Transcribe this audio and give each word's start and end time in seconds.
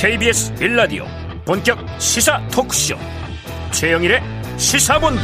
KBS 0.00 0.54
빌라디오 0.54 1.06
본격 1.44 1.76
시사 1.98 2.40
토크쇼. 2.52 2.94
최영일의 3.72 4.22
시사본부. 4.56 5.22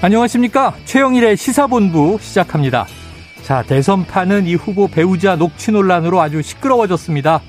안녕하십니까? 0.00 0.76
최영일의 0.84 1.36
시사본부 1.36 2.18
시작합니다. 2.20 2.86
자 3.42 3.64
대선판은 3.64 4.46
이 4.46 4.54
후보 4.54 4.86
배우자 4.86 5.34
녹취 5.34 5.72
논란으로 5.72 6.20
아주 6.20 6.40
시끄러워졌습니다. 6.40 7.40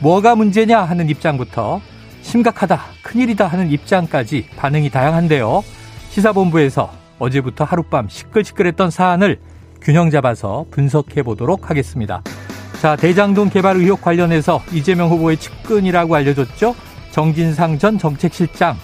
뭐가 0.00 0.34
문제냐 0.34 0.82
하는 0.82 1.08
입장부터 1.08 1.80
심각하다 2.22 2.80
큰일이다 3.02 3.46
하는 3.46 3.70
입장까지 3.70 4.48
반응이 4.56 4.90
다양한데요. 4.90 5.62
시사본부에서 6.08 6.92
어제부터 7.20 7.62
하룻밤 7.62 8.08
시끌시끌했던 8.08 8.90
사안을 8.90 9.38
균형 9.80 10.10
잡아서 10.10 10.66
분석해 10.72 11.22
보도록 11.22 11.70
하겠습니다. 11.70 12.24
자, 12.80 12.96
대장동 12.96 13.50
개발 13.50 13.76
의혹 13.76 14.00
관련해서 14.00 14.62
이재명 14.72 15.10
후보의 15.10 15.36
측근이라고 15.36 16.14
알려졌죠? 16.14 16.74
정진상 17.10 17.78
전 17.78 17.98
정책실장. 17.98 18.74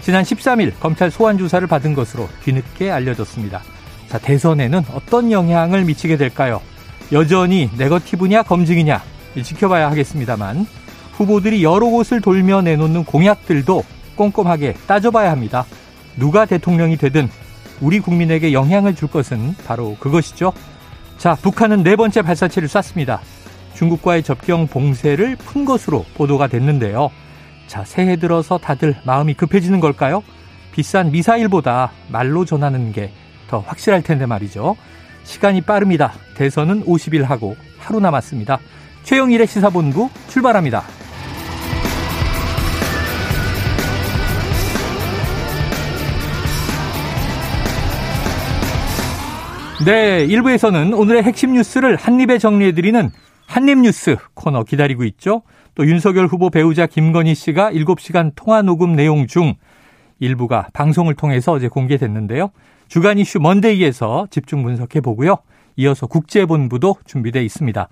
지난 0.00 0.24
13일 0.24 0.72
검찰 0.80 1.10
소환 1.10 1.36
조사를 1.36 1.68
받은 1.68 1.92
것으로 1.92 2.30
뒤늦게 2.44 2.90
알려졌습니다. 2.90 3.60
자, 4.08 4.16
대선에는 4.16 4.84
어떤 4.94 5.30
영향을 5.30 5.84
미치게 5.84 6.16
될까요? 6.16 6.62
여전히 7.12 7.68
네거티브냐 7.76 8.44
검증이냐 8.44 9.02
지켜봐야 9.42 9.90
하겠습니다만 9.90 10.66
후보들이 11.12 11.62
여러 11.62 11.88
곳을 11.88 12.22
돌며 12.22 12.62
내놓는 12.62 13.04
공약들도 13.04 13.84
꼼꼼하게 14.16 14.76
따져봐야 14.86 15.30
합니다. 15.30 15.66
누가 16.16 16.46
대통령이 16.46 16.96
되든 16.96 17.28
우리 17.82 18.00
국민에게 18.00 18.54
영향을 18.54 18.94
줄 18.94 19.08
것은 19.08 19.56
바로 19.66 19.94
그것이죠. 20.00 20.54
자, 21.18 21.34
북한은 21.34 21.82
네 21.82 21.96
번째 21.96 22.22
발사체를 22.22 22.66
쐈습니다. 22.66 23.20
중국과의 23.74 24.22
접경 24.22 24.66
봉쇄를 24.66 25.36
푼 25.36 25.64
것으로 25.64 26.04
보도가 26.14 26.46
됐는데요. 26.46 27.10
자, 27.66 27.84
새해 27.84 28.16
들어서 28.16 28.58
다들 28.58 28.96
마음이 29.04 29.34
급해지는 29.34 29.80
걸까요? 29.80 30.22
비싼 30.72 31.10
미사일보다 31.10 31.92
말로 32.08 32.44
전하는 32.44 32.92
게 32.92 33.12
더 33.52 33.58
확실할 33.58 34.02
텐데 34.02 34.24
말이죠. 34.24 34.76
시간이 35.24 35.60
빠릅니다. 35.60 36.14
대선은 36.36 36.84
50일 36.86 37.22
하고 37.22 37.54
하루 37.78 38.00
남았습니다. 38.00 38.58
최영일의 39.02 39.46
시사본부 39.46 40.08
출발합니다. 40.28 40.82
네, 49.84 50.26
1부에서는 50.28 50.98
오늘의 50.98 51.24
핵심 51.24 51.52
뉴스를 51.52 51.96
한입에 51.96 52.38
정리해드리는 52.38 53.10
한입뉴스 53.52 54.16
코너 54.32 54.64
기다리고 54.64 55.04
있죠. 55.04 55.42
또 55.74 55.86
윤석열 55.86 56.26
후보 56.26 56.48
배우자 56.48 56.86
김건희 56.86 57.34
씨가 57.34 57.70
7시간 57.72 58.32
통화 58.34 58.62
녹음 58.62 58.96
내용 58.96 59.26
중 59.26 59.56
일부가 60.20 60.68
방송을 60.72 61.14
통해서 61.16 61.52
어제 61.52 61.68
공개됐는데요. 61.68 62.50
주간 62.88 63.18
이슈 63.18 63.40
먼데이에서 63.40 64.26
집중 64.30 64.62
분석해 64.62 65.02
보고요. 65.02 65.36
이어서 65.76 66.06
국제본부도 66.06 66.96
준비되어 67.04 67.42
있습니다. 67.42 67.90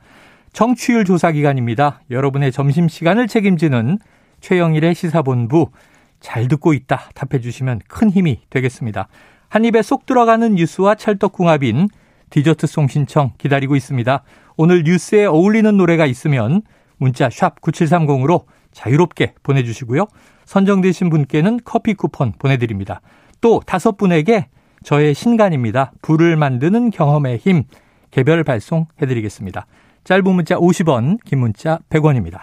청취율 0.54 1.04
조사 1.04 1.30
기간입니다. 1.30 2.00
여러분의 2.10 2.52
점심 2.52 2.88
시간을 2.88 3.28
책임지는 3.28 3.98
최영일의 4.40 4.94
시사본부 4.94 5.72
잘 6.20 6.48
듣고 6.48 6.72
있다 6.72 7.10
답해 7.14 7.42
주시면 7.42 7.80
큰 7.86 8.08
힘이 8.08 8.40
되겠습니다. 8.48 9.08
한 9.50 9.66
입에 9.66 9.82
쏙 9.82 10.06
들어가는 10.06 10.54
뉴스와 10.54 10.94
찰떡궁합인 10.94 11.88
디저트송 12.30 12.88
신청 12.88 13.32
기다리고 13.36 13.76
있습니다. 13.76 14.22
오늘 14.62 14.82
뉴스에 14.82 15.24
어울리는 15.24 15.74
노래가 15.74 16.04
있으면 16.04 16.60
문자 16.98 17.30
샵 17.30 17.62
9730으로 17.62 18.44
자유롭게 18.72 19.32
보내주시고요. 19.42 20.06
선정되신 20.44 21.08
분께는 21.08 21.60
커피 21.64 21.94
쿠폰 21.94 22.32
보내드립니다. 22.38 23.00
또 23.40 23.62
다섯 23.64 23.96
분에게 23.96 24.48
저의 24.84 25.14
신간입니다. 25.14 25.92
불을 26.02 26.36
만드는 26.36 26.90
경험의 26.90 27.38
힘 27.38 27.62
개별 28.10 28.44
발송해드리겠습니다. 28.44 29.66
짧은 30.04 30.30
문자 30.30 30.56
50원, 30.56 31.24
긴 31.24 31.38
문자 31.38 31.78
100원입니다. 31.88 32.42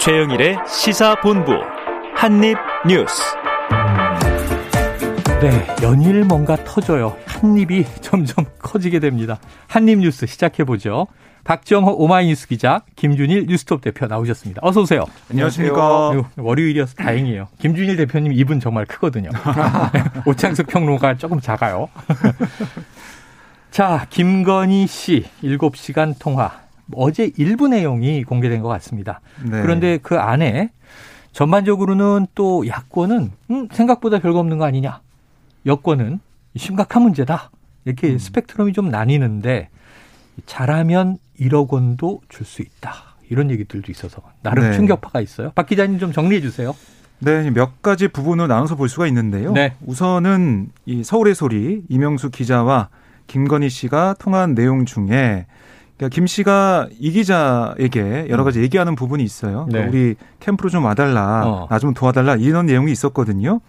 최영일의 0.00 0.56
시사본부 0.66 1.52
한입뉴스. 2.16 3.45
네, 5.40 5.66
연일 5.82 6.24
뭔가 6.24 6.56
터져요. 6.56 7.14
한 7.26 7.58
입이 7.58 7.84
점점 8.00 8.46
커지게 8.58 9.00
됩니다. 9.00 9.38
한입 9.68 9.98
뉴스 9.98 10.26
시작해 10.26 10.64
보죠. 10.64 11.06
박정호 11.44 11.92
오마이뉴스 11.92 12.48
기자, 12.48 12.82
김준일 12.96 13.46
뉴스톱 13.46 13.82
대표 13.82 14.06
나오셨습니다. 14.06 14.60
어서 14.64 14.80
오세요. 14.80 15.04
안녕하십니까. 15.30 16.12
월요일이어서 16.38 16.94
다행이에요. 16.94 17.48
김준일 17.58 17.96
대표님 17.96 18.32
입은 18.32 18.60
정말 18.60 18.86
크거든요. 18.86 19.28
오창석 20.26 20.66
평론가 20.68 21.18
조금 21.18 21.38
작아요. 21.40 21.88
자, 23.70 24.06
김건희 24.08 24.86
씨 24.86 25.26
7시간 25.44 26.14
통화. 26.18 26.50
어제 26.94 27.30
일부 27.36 27.68
내용이 27.68 28.24
공개된 28.24 28.62
것 28.62 28.68
같습니다. 28.68 29.20
네. 29.44 29.60
그런데 29.60 29.98
그 29.98 30.18
안에 30.18 30.70
전반적으로는 31.32 32.26
또 32.34 32.66
야권은 32.66 33.30
음, 33.50 33.68
생각보다 33.70 34.18
별거 34.18 34.38
없는 34.38 34.56
거 34.58 34.64
아니냐. 34.64 35.00
여권은 35.66 36.20
심각한 36.56 37.02
문제다. 37.02 37.50
이렇게 37.84 38.08
음. 38.12 38.18
스펙트럼이 38.18 38.72
좀 38.72 38.88
나뉘는데 38.90 39.68
잘하면 40.46 41.18
1억 41.40 41.70
원도 41.70 42.20
줄 42.28 42.46
수 42.46 42.62
있다. 42.62 43.16
이런 43.28 43.50
얘기들도 43.50 43.90
있어서 43.90 44.22
나름 44.42 44.64
네. 44.64 44.72
충격파가 44.72 45.20
있어요. 45.20 45.50
박 45.54 45.66
기자님 45.66 45.98
좀 45.98 46.12
정리해 46.12 46.40
주세요. 46.40 46.74
네, 47.18 47.50
몇 47.50 47.82
가지 47.82 48.08
부분을 48.08 48.46
나눠서 48.46 48.76
볼 48.76 48.88
수가 48.88 49.06
있는데요. 49.08 49.52
네. 49.52 49.74
우선은 49.84 50.70
이 50.84 51.02
서울의 51.02 51.34
소리 51.34 51.82
이명수 51.88 52.30
기자와 52.30 52.88
김건희 53.26 53.68
씨가 53.68 54.14
통화한 54.18 54.54
내용 54.54 54.84
중에 54.84 55.46
그러니까 55.96 56.14
김 56.14 56.26
씨가 56.26 56.88
이 57.00 57.10
기자에게 57.10 58.26
여러 58.28 58.44
가지 58.44 58.60
얘기하는 58.60 58.94
부분이 58.94 59.24
있어요. 59.24 59.66
그러니까 59.66 59.80
네. 59.80 59.86
우리 59.88 60.14
캠프로 60.40 60.68
좀 60.68 60.84
와달라, 60.84 61.42
어. 61.46 61.66
나좀 61.70 61.94
도와달라 61.94 62.36
이런 62.36 62.66
내용이 62.66 62.92
있었거든요. 62.92 63.60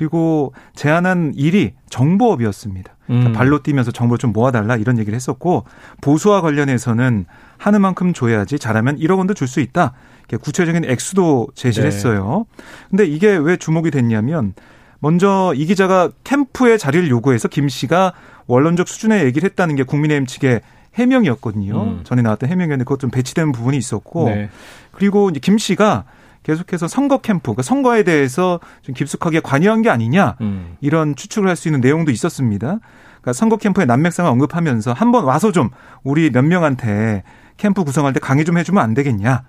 그리고 0.00 0.54
제안한 0.74 1.34
일이 1.36 1.74
정보업이었습니다. 1.90 2.96
그러니까 3.04 3.30
음. 3.30 3.32
발로 3.34 3.62
뛰면서 3.62 3.90
정보를 3.90 4.16
좀 4.16 4.32
모아달라 4.32 4.76
이런 4.76 4.98
얘기를 4.98 5.14
했었고 5.14 5.64
보수와 6.00 6.40
관련해서는 6.40 7.26
하는 7.58 7.80
만큼 7.82 8.14
줘야지 8.14 8.58
잘하면 8.58 8.96
1억 8.96 9.18
원도 9.18 9.34
줄 9.34 9.46
수 9.46 9.60
있다. 9.60 9.92
구체적인 10.40 10.86
액수도 10.86 11.48
제시를 11.54 11.90
네. 11.90 11.94
했어요. 11.94 12.46
근데 12.88 13.04
이게 13.04 13.36
왜 13.36 13.58
주목이 13.58 13.90
됐냐면 13.90 14.54
먼저 15.00 15.52
이 15.54 15.66
기자가 15.66 16.08
캠프의 16.24 16.78
자리를 16.78 17.10
요구해서 17.10 17.48
김 17.48 17.68
씨가 17.68 18.14
원론적 18.46 18.88
수준의 18.88 19.26
얘기를 19.26 19.46
했다는 19.50 19.76
게 19.76 19.82
국민의힘 19.82 20.24
측의 20.24 20.62
해명이었거든요. 20.94 21.82
음. 21.82 22.00
전에 22.04 22.22
나왔던 22.22 22.48
해명이었는데 22.48 22.84
그것 22.84 23.00
좀 23.00 23.10
배치된 23.10 23.52
부분이 23.52 23.76
있었고 23.76 24.30
네. 24.30 24.48
그리고 24.92 25.28
이제 25.28 25.40
김 25.40 25.58
씨가 25.58 26.04
계속해서 26.42 26.88
선거 26.88 27.18
캠프, 27.18 27.42
그러니까 27.44 27.62
선거에 27.62 28.02
대해서 28.02 28.60
좀 28.82 28.94
깊숙하게 28.94 29.40
관여한 29.40 29.82
게 29.82 29.90
아니냐 29.90 30.36
음. 30.40 30.76
이런 30.80 31.14
추측을 31.14 31.48
할 31.48 31.56
수 31.56 31.68
있는 31.68 31.80
내용도 31.80 32.10
있었습니다. 32.10 32.78
그러니까 33.20 33.32
선거 33.34 33.56
캠프의 33.58 33.86
난맥상을 33.86 34.30
언급하면서 34.30 34.94
한번 34.94 35.24
와서 35.24 35.52
좀 35.52 35.68
우리 36.02 36.30
몇 36.30 36.42
명한테 36.42 37.22
캠프 37.58 37.84
구성할 37.84 38.14
때 38.14 38.20
강의 38.20 38.44
좀 38.46 38.56
해주면 38.56 38.82
안 38.82 38.94
되겠냐. 38.94 39.42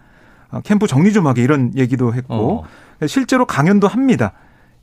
어, 0.52 0.60
캠프 0.66 0.86
정리 0.88 1.14
좀 1.14 1.28
하게 1.28 1.44
이런 1.44 1.72
얘기도 1.78 2.14
했고 2.14 2.66
어. 2.66 3.08
실제로 3.08 3.46
강연도 3.46 3.88
합니다. 3.88 4.34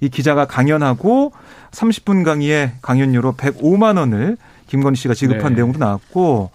이 0.00 0.08
기자가 0.08 0.46
강연하고 0.46 1.32
30분 1.72 2.24
강의에 2.24 2.72
강연료로 2.80 3.34
105만 3.34 3.98
원을 3.98 4.38
김건희 4.68 4.96
씨가 4.96 5.12
지급한 5.12 5.50
네. 5.50 5.56
내용도 5.56 5.78
나왔고 5.78 6.50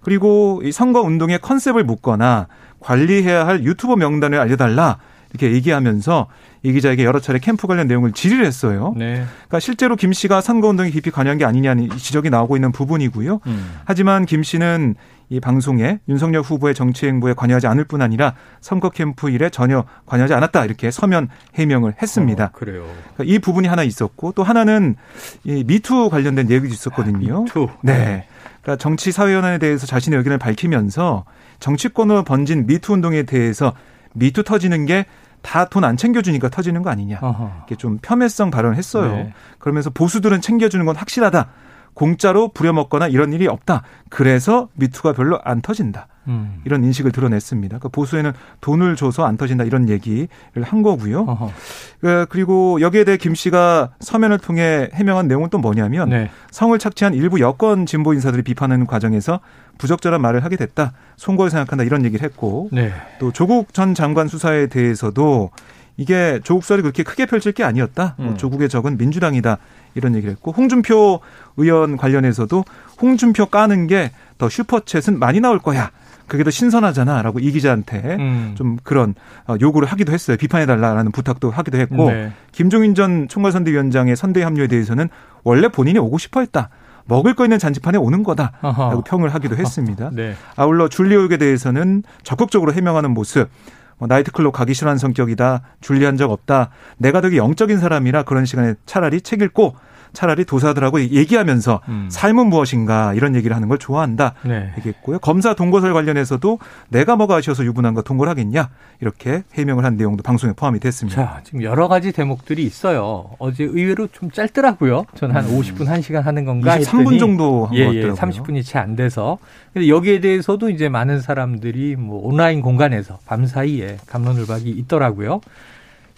그리고 0.00 0.62
이 0.64 0.72
선거 0.72 1.02
운동의 1.02 1.40
컨셉을 1.40 1.84
묻거나 1.84 2.46
관리해야 2.84 3.46
할 3.46 3.64
유튜버 3.64 3.96
명단을 3.96 4.38
알려달라 4.38 4.98
이렇게 5.30 5.52
얘기하면서 5.52 6.28
이 6.62 6.72
기자에게 6.72 7.04
여러 7.04 7.18
차례 7.18 7.38
캠프 7.40 7.66
관련 7.66 7.88
내용을 7.88 8.12
질의를 8.12 8.46
했어요. 8.46 8.94
네. 8.96 9.24
그러니까 9.34 9.58
실제로 9.58 9.96
김 9.96 10.12
씨가 10.12 10.40
선거운동에 10.40 10.90
깊이 10.90 11.10
관여한 11.10 11.38
게 11.38 11.44
아니냐는 11.44 11.90
지적이 11.90 12.30
나오고 12.30 12.56
있는 12.56 12.70
부분이고요. 12.70 13.40
음. 13.46 13.74
하지만 13.84 14.26
김 14.26 14.42
씨는 14.42 14.94
이 15.30 15.40
방송에 15.40 15.98
윤석열 16.08 16.42
후보의 16.42 16.74
정치 16.74 17.06
행보에 17.06 17.34
관여하지 17.34 17.66
않을 17.66 17.84
뿐 17.84 18.00
아니라 18.00 18.34
선거 18.60 18.90
캠프 18.90 19.28
일에 19.30 19.50
전혀 19.50 19.84
관여하지 20.06 20.34
않았다 20.34 20.64
이렇게 20.64 20.90
서면 20.90 21.28
해명을 21.54 21.94
했습니다. 22.00 22.44
어, 22.44 22.50
그래요. 22.52 22.84
그러니까 23.14 23.24
이 23.24 23.38
부분이 23.40 23.66
하나 23.66 23.82
있었고 23.82 24.32
또 24.32 24.44
하나는 24.44 24.94
이 25.42 25.64
미투 25.66 26.10
관련된 26.10 26.50
얘기도 26.50 26.72
있었거든요. 26.72 27.38
아, 27.38 27.40
미투. 27.40 27.68
네. 27.82 28.26
그러니까 28.62 28.76
정치 28.80 29.10
사회 29.10 29.29
현안에 29.29 29.58
대해서 29.58 29.86
자신의 29.86 30.18
의견을 30.18 30.38
밝히면서 30.38 31.24
정치권으로 31.64 32.24
번진 32.24 32.66
미투 32.66 32.92
운동에 32.92 33.22
대해서 33.22 33.72
미투 34.12 34.42
터지는 34.44 34.84
게 34.84 35.06
다 35.40 35.66
돈 35.66 35.84
안 35.84 35.96
챙겨주니까 35.98 36.48
터지는 36.48 36.82
거 36.82 36.88
아니냐. 36.88 37.18
어허. 37.20 37.52
이렇게 37.58 37.74
좀 37.76 37.98
폄훼성 38.00 38.50
발언을 38.50 38.76
했어요. 38.78 39.12
네. 39.12 39.34
그러면서 39.58 39.90
보수들은 39.90 40.40
챙겨주는 40.40 40.84
건 40.86 40.96
확실하다. 40.96 41.48
공짜로 41.94 42.48
부려먹거나 42.48 43.08
이런 43.08 43.32
일이 43.32 43.46
없다. 43.46 43.82
그래서 44.10 44.68
미투가 44.74 45.12
별로 45.12 45.40
안 45.44 45.62
터진다. 45.62 46.08
음. 46.26 46.60
이런 46.64 46.82
인식을 46.84 47.12
드러냈습니다. 47.12 47.78
그 47.78 47.88
보수에는 47.88 48.32
돈을 48.60 48.96
줘서 48.96 49.24
안 49.24 49.36
터진다 49.36 49.64
이런 49.64 49.88
얘기를 49.88 50.28
한 50.62 50.82
거고요. 50.82 51.20
어허. 51.20 51.52
그 52.00 52.26
그리고 52.28 52.80
여기에 52.80 53.04
대해 53.04 53.16
김 53.16 53.34
씨가 53.34 53.90
서면을 54.00 54.38
통해 54.38 54.88
해명한 54.94 55.28
내용은 55.28 55.50
또 55.50 55.58
뭐냐면 55.58 56.08
네. 56.08 56.30
성을 56.50 56.76
착취한 56.78 57.14
일부 57.14 57.40
여권 57.40 57.86
진보 57.86 58.14
인사들이 58.14 58.42
비판하는 58.42 58.86
과정에서 58.86 59.40
부적절한 59.78 60.20
말을 60.20 60.44
하게 60.44 60.56
됐다. 60.56 60.92
송구를 61.16 61.50
생각한다 61.50 61.84
이런 61.84 62.04
얘기를 62.04 62.24
했고 62.24 62.68
네. 62.72 62.92
또 63.18 63.32
조국 63.32 63.74
전 63.74 63.94
장관 63.94 64.28
수사에 64.28 64.66
대해서도 64.68 65.50
이게 65.96 66.40
조국 66.42 66.64
수사를 66.64 66.82
그렇게 66.82 67.02
크게 67.02 67.26
펼칠 67.26 67.52
게 67.52 67.62
아니었다. 67.62 68.14
뭐 68.18 68.28
음. 68.30 68.36
조국의 68.36 68.68
적은 68.68 68.96
민주당이다. 68.96 69.58
이런 69.94 70.14
얘기를 70.14 70.32
했고 70.32 70.52
홍준표 70.52 71.20
의원 71.56 71.96
관련해서도 71.96 72.64
홍준표 73.00 73.46
까는 73.46 73.86
게 73.86 74.10
더 74.38 74.48
슈퍼챗은 74.48 75.18
많이 75.18 75.40
나올 75.40 75.58
거야. 75.58 75.90
그게 76.26 76.42
더 76.42 76.50
신선하잖아 76.50 77.20
라고 77.20 77.38
이 77.38 77.50
기자한테 77.52 78.16
음. 78.18 78.54
좀 78.56 78.78
그런 78.82 79.14
어, 79.46 79.56
요구를 79.60 79.86
하기도 79.88 80.12
했어요. 80.12 80.38
비판해달라라는 80.38 81.12
부탁도 81.12 81.50
하기도 81.50 81.78
했고 81.78 82.10
네. 82.10 82.32
김종인 82.50 82.94
전 82.94 83.28
총괄선대위원장의 83.28 84.16
선대 84.16 84.42
합류에 84.42 84.66
대해서는 84.68 85.08
원래 85.42 85.68
본인이 85.68 85.98
오고 85.98 86.16
싶어 86.18 86.40
했다. 86.40 86.70
먹을 87.06 87.34
거 87.34 87.44
있는 87.44 87.58
잔치판에 87.58 87.98
오는 87.98 88.22
거다라고 88.22 88.66
어허. 88.68 89.02
평을 89.04 89.34
하기도 89.34 89.56
했습니다. 89.56 90.08
네. 90.14 90.34
아울러 90.56 90.88
줄리오육에 90.88 91.36
대해서는 91.36 92.02
적극적으로 92.22 92.72
해명하는 92.72 93.10
모습. 93.10 93.50
뭐 93.98 94.08
나이트클럽 94.08 94.52
가기 94.52 94.74
싫어하는 94.74 94.98
성격이다. 94.98 95.62
줄리한 95.80 96.16
적 96.16 96.30
없다. 96.30 96.70
내가 96.98 97.20
되게 97.20 97.36
영적인 97.36 97.78
사람이라 97.78 98.24
그런 98.24 98.44
시간에 98.44 98.74
차라리 98.86 99.20
책 99.20 99.42
읽고 99.42 99.76
차라리 100.14 100.44
도사들하고 100.44 101.00
얘기하면서 101.00 101.80
음. 101.88 102.08
삶은 102.10 102.46
무엇인가 102.46 103.14
이런 103.14 103.34
얘기를 103.34 103.56
하는 103.56 103.68
걸 103.68 103.78
좋아한다 103.78 104.34
네. 104.44 104.72
얘기했고요. 104.78 105.18
검사 105.18 105.54
동거설 105.54 105.92
관련해서도 105.92 106.60
내가 106.88 107.16
뭐가 107.16 107.36
아쉬워서 107.36 107.64
유부남과 107.64 108.02
동거를 108.02 108.30
하겠냐 108.30 108.70
이렇게 109.00 109.42
해명을 109.54 109.84
한 109.84 109.96
내용도 109.96 110.22
방송에 110.22 110.52
포함이 110.54 110.78
됐습니다. 110.78 111.24
자, 111.24 111.40
지금 111.42 111.62
여러 111.62 111.88
가지 111.88 112.12
대목들이 112.12 112.62
있어요. 112.62 113.30
어제 113.38 113.64
의외로 113.64 114.06
좀 114.06 114.30
짧더라고요. 114.30 115.06
저는 115.16 115.34
한 115.34 115.44
음. 115.46 115.58
50분 115.58 115.86
1시간 115.86 116.22
하는 116.22 116.44
건가 116.44 116.78
23분 116.78 117.18
정도 117.18 117.66
한것 117.66 117.76
예, 117.76 117.92
예, 117.92 118.10
30분이 118.10 118.64
채 118.64 118.78
안 118.84 118.96
돼서. 118.96 119.38
근데 119.72 119.88
여기에 119.88 120.20
대해서도 120.20 120.70
이제 120.70 120.88
많은 120.88 121.20
사람들이 121.20 121.96
뭐 121.96 122.20
온라인 122.26 122.60
공간에서 122.60 123.18
밤사이에 123.26 123.96
감론을박이 124.06 124.68
있더라고요. 124.70 125.40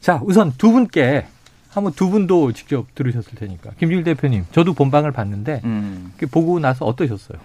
자, 0.01 0.21
우선 0.25 0.53
두 0.59 0.73
분께 0.73 1.27
한번 1.77 1.93
두 1.93 2.09
분도 2.09 2.53
직접 2.53 2.87
들으셨을 2.95 3.35
테니까. 3.35 3.73
김주일 3.79 4.03
대표님, 4.03 4.47
저도 4.51 4.73
본방을 4.73 5.13
봤는데 5.13 5.61
음. 5.65 6.15
보고 6.31 6.59
나서 6.59 6.87
어떠셨어요? 6.87 7.39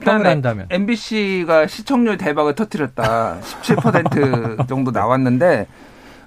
평을 0.00 0.26
한다면 0.26 0.66
MBC가 0.70 1.68
시청률 1.68 2.16
대박을 2.16 2.56
터뜨렸다. 2.56 3.38
17% 3.62 4.66
정도 4.68 4.90
나왔는데 4.90 5.68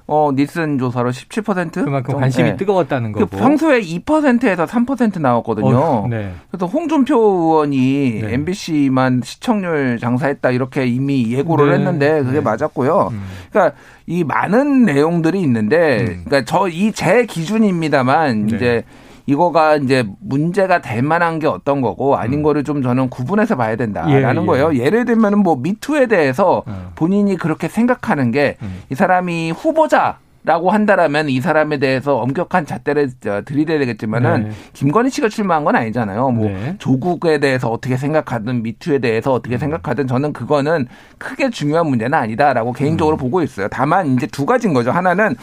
어, 0.06 0.32
니슨 0.36 0.78
조사로 0.78 1.12
17%? 1.12 1.86
그만큼 1.86 2.16
관심이 2.20 2.52
네. 2.52 2.58
뜨거웠다는 2.58 3.14
그 3.14 3.22
거고. 3.22 3.32
그 3.32 3.38
평소에 3.38 3.80
2%에서 3.82 4.66
3% 4.66 5.22
나왔거든요. 5.22 5.78
어, 5.78 6.08
네. 6.10 6.34
그래서 6.52 6.66
홍준표 6.66 7.16
의원이 7.16 8.22
네. 8.22 8.34
MBC만 8.34 9.22
시청률 9.24 9.98
장사했다 10.00 10.52
이렇게 10.52 10.86
이미 10.86 11.32
예고를 11.32 11.70
네. 11.70 11.76
했는데 11.78 12.22
그게 12.22 12.40
네. 12.40 12.42
맞았고요. 12.42 13.10
음. 13.14 13.24
그러니까 13.50 13.76
이 14.06 14.24
많은 14.26 14.84
내용들이 14.84 15.40
있는데 15.42 16.00
음. 16.02 16.24
그러니까 16.26 16.44
저 16.46 16.68
이 16.68 16.92
제 16.92 17.26
기준입니다만 17.26 18.48
네. 18.48 18.56
이제 18.56 18.84
이거가 19.26 19.78
이제 19.78 20.06
문제가 20.20 20.82
될 20.82 21.02
만한 21.02 21.40
게 21.40 21.48
어떤 21.48 21.82
거고 21.82 22.18
아닌 22.18 22.40
음. 22.40 22.44
거를 22.44 22.64
좀 22.64 22.82
저는 22.82 23.10
구분해서 23.10 23.56
봐야 23.56 23.76
된다라는 23.76 24.14
예, 24.38 24.42
예. 24.42 24.46
거예요. 24.46 24.76
예를 24.76 25.06
들면 25.06 25.34
은 25.34 25.44
뭐 25.44 25.58
미투에 25.58 26.08
대해서 26.08 26.64
음. 26.68 26.88
본인이 26.96 27.36
그렇게 27.38 27.68
생각하는 27.68 28.32
게이 28.32 28.54
음. 28.62 28.82
사람이 28.94 29.52
후보자 29.52 30.18
라고 30.46 30.72
한다라면 30.72 31.30
이 31.30 31.40
사람에 31.40 31.80
대해서 31.80 32.18
엄격한 32.18 32.66
잣대를 32.66 33.12
들이대야 33.46 33.80
되겠지만은 33.80 34.44
네. 34.44 34.50
김건희 34.74 35.10
씨가 35.10 35.30
출마한 35.30 35.64
건 35.64 35.78
아니잖아요. 35.78 36.32
뭐 36.32 36.48
네. 36.48 36.76
조국에 36.80 37.40
대해서 37.40 37.70
어떻게 37.70 37.96
생각하든 37.96 38.62
미투에 38.62 39.00
대해서 39.00 39.32
어떻게 39.32 39.56
음. 39.56 39.60
생각하든 39.60 40.06
저는 40.08 40.34
그거는 40.34 40.88
크게 41.18 41.50
중요한 41.50 41.88
문제는 41.88 42.14
아니다라고 42.14 42.74
개인적으로 42.74 43.16
음. 43.16 43.20
보고 43.20 43.42
있어요. 43.42 43.70
다만 43.70 44.08
이제 44.16 44.28
두 44.28 44.46
가지인 44.46 44.74
거죠. 44.74 44.92
하나는 44.92 45.36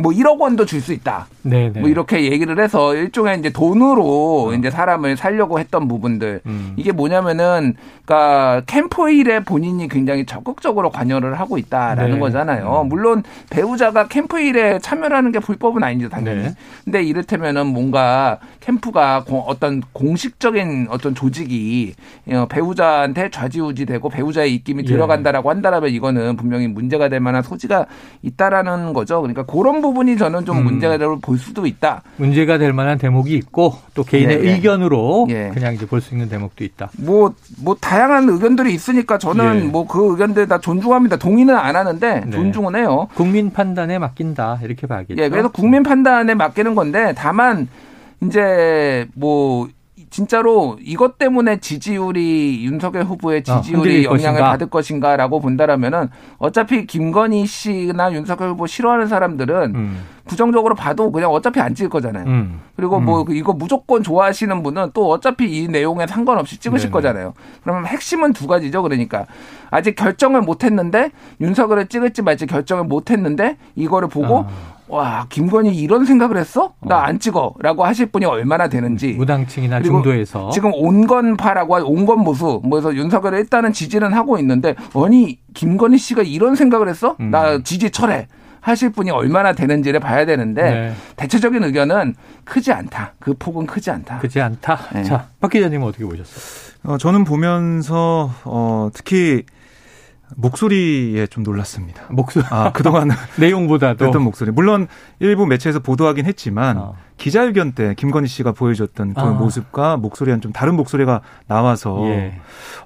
뭐 0.00 0.12
1억 0.12 0.38
원도 0.40 0.66
줄 0.66 0.80
수 0.80 0.92
있다. 0.92 1.26
네네. 1.42 1.80
뭐 1.80 1.88
이렇게 1.88 2.30
얘기를 2.30 2.58
해서 2.58 2.94
일종의 2.94 3.38
이제 3.38 3.50
돈으로 3.50 4.48
어. 4.48 4.54
이제 4.54 4.70
사람을 4.70 5.16
살려고 5.16 5.58
했던 5.58 5.88
부분들. 5.88 6.40
음. 6.46 6.72
이게 6.76 6.92
뭐냐면은 6.92 7.74
그러니까 8.04 8.62
캠프일에 8.66 9.40
본인이 9.40 9.88
굉장히 9.88 10.26
적극적으로 10.26 10.90
관여를 10.90 11.38
하고 11.38 11.58
있다라는 11.58 12.14
네. 12.14 12.18
거잖아요. 12.18 12.82
음. 12.82 12.88
물론 12.88 13.22
배우자가 13.50 14.08
캠프일에 14.08 14.78
참여하는 14.78 15.32
게 15.32 15.38
불법은 15.38 15.82
아니죠, 15.82 16.08
당연히. 16.08 16.42
네. 16.44 16.54
근데 16.84 17.02
이를테면은 17.02 17.66
뭔가 17.66 18.38
캠프가 18.60 19.24
어떤 19.46 19.82
공식적인 19.92 20.88
어떤 20.90 21.14
조직이 21.14 21.94
어, 22.28 22.46
배우자한테 22.48 23.30
좌지우지되고 23.30 24.08
배우자의 24.08 24.54
입김이 24.54 24.82
예. 24.84 24.86
들어간다라고 24.86 25.50
한다라면 25.50 25.90
이거는 25.90 26.36
분명히 26.36 26.68
문제가 26.68 27.08
될 27.08 27.20
만한 27.20 27.42
소지가 27.42 27.86
있다라는 28.22 28.92
거죠. 28.92 29.20
그러니까 29.20 29.44
그런 29.44 29.80
부분 29.82 29.89
부분이 29.90 30.16
저는 30.16 30.44
좀 30.44 30.58
음. 30.58 30.64
문제가 30.64 30.96
볼 31.20 31.38
수도 31.38 31.66
있다. 31.66 32.02
문제가 32.16 32.58
될 32.58 32.72
만한 32.72 32.96
대목이 32.98 33.34
있고 33.34 33.74
또 33.94 34.04
개인의 34.04 34.36
네, 34.38 34.42
네. 34.44 34.52
의견으로 34.54 35.26
네. 35.28 35.50
그냥 35.52 35.74
이제 35.74 35.86
볼 35.86 36.00
수 36.00 36.14
있는 36.14 36.28
대목도 36.28 36.64
있다. 36.64 36.90
뭐뭐 36.98 37.34
뭐 37.62 37.76
다양한 37.80 38.28
의견들이 38.28 38.72
있으니까 38.72 39.18
저는 39.18 39.64
예. 39.64 39.68
뭐그 39.68 40.12
의견들 40.12 40.46
다 40.48 40.58
존중합니다. 40.58 41.16
동의는 41.16 41.54
안 41.56 41.76
하는데 41.76 42.20
네. 42.24 42.30
존중은 42.30 42.76
해요. 42.76 43.08
국민 43.14 43.50
판단에 43.52 43.98
맡긴다 43.98 44.60
이렇게 44.62 44.86
봐야겠죠. 44.86 45.20
예, 45.22 45.28
그래서 45.28 45.48
국민 45.48 45.82
판단에 45.82 46.34
맡기는 46.34 46.74
건데 46.74 47.12
다만 47.16 47.68
이제 48.22 49.06
뭐 49.14 49.68
진짜로 50.10 50.76
이것 50.82 51.18
때문에 51.18 51.60
지지율이 51.60 52.64
윤석열 52.64 53.04
후보의 53.04 53.44
아, 53.48 53.60
지지율이 53.60 54.06
어, 54.06 54.10
영향을 54.10 54.40
것인가? 54.40 54.50
받을 54.50 54.66
것인가라고 54.68 55.40
본다라면은 55.40 56.10
어차피 56.38 56.84
김건희 56.86 57.46
씨나 57.46 58.12
윤석열 58.12 58.50
후보 58.50 58.66
싫어하는 58.66 59.06
사람들은 59.06 59.74
음. 59.76 60.04
부정적으로 60.24 60.74
봐도 60.74 61.10
그냥 61.10 61.30
어차피 61.30 61.60
안 61.60 61.74
찍을 61.74 61.90
거잖아요. 61.90 62.24
음. 62.26 62.60
그리고 62.76 63.00
뭐 63.00 63.22
음. 63.22 63.34
이거 63.34 63.52
무조건 63.52 64.02
좋아하시는 64.02 64.62
분은 64.62 64.90
또 64.94 65.08
어차피 65.08 65.44
이 65.50 65.68
내용에 65.68 66.06
상관없이 66.06 66.58
찍으실 66.58 66.90
네네. 66.90 66.92
거잖아요. 66.92 67.34
그러면 67.62 67.86
핵심은 67.86 68.32
두 68.32 68.46
가지죠. 68.46 68.82
그러니까 68.82 69.26
아직 69.70 69.94
결정을 69.94 70.42
못 70.42 70.64
했는데 70.64 71.10
윤석열을 71.40 71.86
찍을지 71.86 72.22
말지 72.22 72.46
결정을 72.46 72.84
못 72.84 73.10
했는데 73.10 73.56
이거를 73.76 74.08
보고 74.08 74.40
아. 74.40 74.48
와 74.90 75.26
김건희 75.28 75.74
이런 75.74 76.04
생각을 76.04 76.36
했어? 76.36 76.74
나안 76.80 77.16
어. 77.16 77.18
찍어라고 77.18 77.84
하실 77.84 78.06
분이 78.06 78.24
얼마나 78.24 78.68
되는지 78.68 79.12
무당층이나 79.12 79.82
중도에서 79.82 80.50
지금 80.50 80.72
온건파라고 80.74 81.76
온건 81.88 82.24
보수 82.24 82.60
뭐해서 82.64 82.94
윤석열을 82.94 83.38
일단은 83.38 83.72
지지는 83.72 84.12
하고 84.12 84.38
있는데 84.38 84.74
아니 84.94 85.38
김건희 85.54 85.96
씨가 85.98 86.22
이런 86.22 86.56
생각을 86.56 86.88
했어? 86.88 87.16
음. 87.20 87.30
나 87.30 87.62
지지 87.62 87.90
철회 87.90 88.26
하실 88.60 88.90
분이 88.90 89.10
얼마나 89.10 89.52
되는지를 89.52 90.00
봐야 90.00 90.26
되는데 90.26 90.62
네. 90.62 90.92
대체적인 91.16 91.64
의견은 91.64 92.14
크지 92.44 92.72
않다. 92.72 93.14
그 93.18 93.34
폭은 93.38 93.66
크지 93.66 93.90
않다. 93.90 94.18
크지 94.18 94.40
않다. 94.40 94.78
네. 94.92 95.02
자, 95.04 95.28
박 95.40 95.50
기자님은 95.50 95.86
어떻게 95.86 96.04
보셨어요? 96.04 96.70
어, 96.84 96.98
저는 96.98 97.24
보면서 97.24 98.30
어, 98.44 98.90
특히 98.92 99.44
목소리에 100.36 101.26
좀 101.26 101.42
놀랐습니다. 101.42 102.02
목소리. 102.10 102.44
아, 102.50 102.72
그동안 102.72 103.10
내용보다도 103.38 104.08
어떤 104.08 104.22
목소리. 104.22 104.50
물론 104.50 104.88
일부 105.18 105.46
매체에서 105.46 105.80
보도하긴 105.80 106.26
했지만 106.26 106.76
어. 106.78 106.96
기자회견 107.16 107.72
때 107.72 107.94
김건희 107.96 108.28
씨가 108.28 108.52
보여줬던 108.52 109.14
그 109.14 109.20
아. 109.20 109.26
모습과 109.26 109.96
목소리와는 109.96 110.40
좀 110.40 110.52
다른 110.52 110.74
목소리가 110.74 111.20
나와서 111.46 112.02
예. 112.06 112.40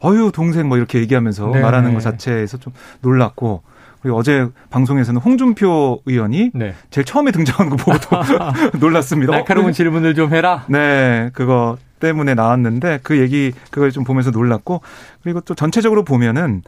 어유 0.04 0.32
동생 0.32 0.68
뭐 0.68 0.76
이렇게 0.76 0.98
얘기하면서 0.98 1.50
네 1.52 1.60
말하는 1.60 1.94
것 1.94 2.00
자체에서 2.00 2.58
좀 2.58 2.72
놀랐고 3.00 3.62
그리고 4.04 4.18
어제 4.18 4.48
방송에서는 4.68 5.18
홍준표 5.18 6.02
의원이 6.04 6.50
네. 6.52 6.74
제일 6.90 7.06
처음에 7.06 7.30
등장한 7.30 7.70
거 7.70 7.76
보고도 7.76 8.08
놀랐습니다. 8.78 9.32
날카로운 9.32 9.68
어? 9.68 9.72
질문을 9.72 10.14
좀 10.14 10.34
해라. 10.34 10.64
네, 10.68 11.30
그거 11.32 11.78
때문에 12.00 12.34
나왔는데 12.34 13.00
그 13.02 13.18
얘기 13.18 13.52
그걸 13.70 13.90
좀 13.92 14.04
보면서 14.04 14.30
놀랐고 14.30 14.82
그리고 15.22 15.40
또 15.40 15.54
전체적으로 15.54 16.04
보면은 16.04 16.62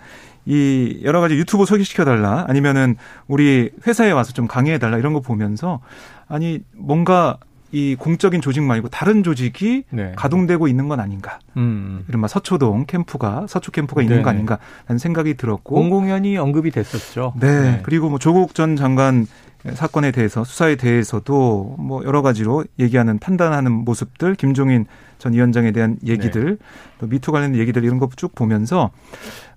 이 0.46 1.00
여러 1.02 1.20
가지 1.20 1.34
유튜브 1.34 1.66
소개시켜 1.66 2.04
달라 2.04 2.44
아니면은 2.48 2.96
우리 3.26 3.70
회사에 3.86 4.12
와서 4.12 4.32
좀 4.32 4.46
강의해 4.46 4.78
달라 4.78 4.96
이런 4.96 5.12
거 5.12 5.20
보면서 5.20 5.80
아니 6.28 6.60
뭔가 6.74 7.38
이 7.72 7.96
공적인 7.98 8.40
조직 8.40 8.62
말고 8.62 8.88
다른 8.88 9.22
조직이 9.22 9.82
네. 9.90 10.12
가동되고 10.16 10.68
있는 10.68 10.88
건 10.88 11.00
아닌가. 11.00 11.40
음. 11.56 12.04
이른바 12.08 12.28
서초동 12.28 12.86
캠프가 12.86 13.46
서초 13.48 13.72
캠프가 13.72 14.02
있는 14.02 14.16
네네. 14.16 14.22
거 14.22 14.30
아닌가 14.30 14.58
라는 14.86 14.98
생각이 14.98 15.34
들었고 15.34 15.74
공공연히 15.74 16.38
언급이 16.38 16.70
됐었죠. 16.70 17.34
네. 17.38 17.60
네. 17.60 17.80
그리고 17.82 18.08
뭐 18.08 18.18
조국 18.18 18.54
전 18.54 18.76
장관 18.76 19.26
사건에 19.74 20.12
대해서 20.12 20.44
수사에 20.44 20.76
대해서도 20.76 21.74
뭐 21.78 22.04
여러 22.04 22.22
가지로 22.22 22.64
얘기하는 22.78 23.18
판단하는 23.18 23.72
모습들 23.72 24.36
김종인 24.36 24.86
전 25.18 25.32
위원장에 25.32 25.70
대한 25.72 25.96
얘기들 26.06 26.58
네. 26.58 26.66
또 26.98 27.06
미투 27.06 27.32
관련 27.32 27.54
얘기들 27.54 27.84
이런 27.84 27.98
거 27.98 28.08
쭉 28.16 28.34
보면서 28.34 28.90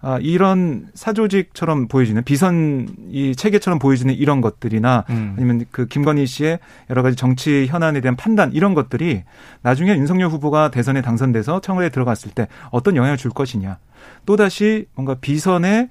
아, 0.02 0.18
이런 0.22 0.88
사조직처럼 0.94 1.88
보여지는 1.88 2.24
비선 2.24 2.88
이 3.10 3.36
체계처럼 3.36 3.80
보여지는 3.80 4.14
이런 4.14 4.42
것들이나 4.42 5.06
음. 5.10 5.36
아니면 5.38 5.66
그 5.72 5.86
김건희 5.88 6.26
씨의 6.26 6.60
여러 6.90 7.04
가지 7.04 7.16
정치 7.16 7.68
현안에 7.68 8.02
대한 8.02 8.16
판단 8.16 8.52
이런 8.54 8.74
것들이 8.74 9.24
나중에 9.62 9.92
윤석열 9.92 10.30
후보가 10.30 10.72
대선에 10.72 11.02
당선돼서 11.02 11.62
청와대에 11.62 11.90
들어갔을 11.90 12.32
때 12.32 12.48
어떤 12.72 12.96
영향을 12.96 13.18
줄 13.18 13.32
것이냐. 13.32 13.78
또다시 14.26 14.86
뭔가 14.96 15.16
비선에 15.16 15.90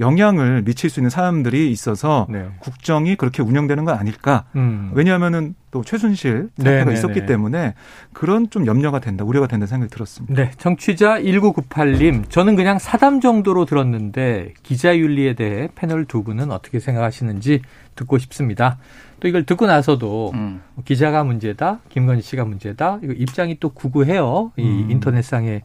영향을 0.00 0.62
미칠 0.62 0.90
수 0.90 1.00
있는 1.00 1.08
사람들이 1.10 1.70
있어서 1.70 2.26
네. 2.28 2.46
국정이 2.60 3.16
그렇게 3.16 3.42
운영되는 3.42 3.84
건 3.84 3.96
아닐까. 3.96 4.44
음. 4.56 4.90
왜냐하면은 4.94 5.54
또 5.70 5.82
최순실 5.82 6.50
사태가 6.56 6.70
네네네. 6.78 6.92
있었기 6.94 7.26
때문에 7.26 7.74
그런 8.12 8.48
좀 8.50 8.66
염려가 8.66 9.00
된다, 9.00 9.24
우려가 9.24 9.46
된다 9.46 9.66
생각이 9.66 9.90
들었습니다. 9.90 10.34
네. 10.34 10.50
정취자 10.56 11.20
1998님, 11.20 12.30
저는 12.30 12.56
그냥 12.56 12.78
사담 12.78 13.20
정도로 13.20 13.64
들었는데 13.64 14.54
기자윤리에 14.62 15.34
대해 15.34 15.68
패널 15.74 16.04
두 16.04 16.22
분은 16.22 16.50
어떻게 16.50 16.78
생각하시는지 16.78 17.62
듣고 17.94 18.18
싶습니다. 18.18 18.78
또 19.20 19.28
이걸 19.28 19.44
듣고 19.44 19.66
나서도 19.66 20.32
음. 20.34 20.62
기자가 20.84 21.24
문제다, 21.24 21.80
김건희 21.88 22.22
씨가 22.22 22.44
문제다, 22.44 23.00
이거 23.02 23.12
입장이 23.12 23.58
또 23.60 23.70
구구해요. 23.70 24.52
이 24.56 24.62
음. 24.62 24.90
인터넷상의 24.90 25.62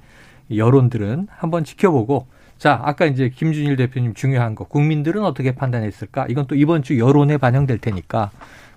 여론들은 0.56 1.28
한번 1.30 1.64
지켜보고 1.64 2.28
자, 2.58 2.80
아까 2.84 3.06
이제 3.06 3.30
김준일 3.30 3.76
대표님 3.76 4.14
중요한 4.14 4.54
거 4.54 4.66
국민들은 4.66 5.24
어떻게 5.24 5.56
판단했을까? 5.56 6.28
이건 6.30 6.46
또 6.46 6.56
이번 6.56 6.84
주 6.84 7.00
여론에 7.00 7.38
반영될 7.38 7.80
테니까 7.80 8.30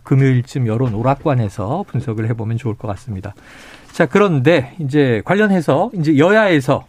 금요일쯤 0.04 0.66
여론 0.66 0.94
오락관에서 0.94 1.84
분석을 1.88 2.28
해보면 2.30 2.56
좋을 2.58 2.76
것 2.76 2.86
같습니다. 2.88 3.34
자, 3.92 4.06
그런데 4.06 4.74
이제 4.78 5.22
관련해서 5.24 5.90
이제 5.94 6.16
여야에서 6.18 6.86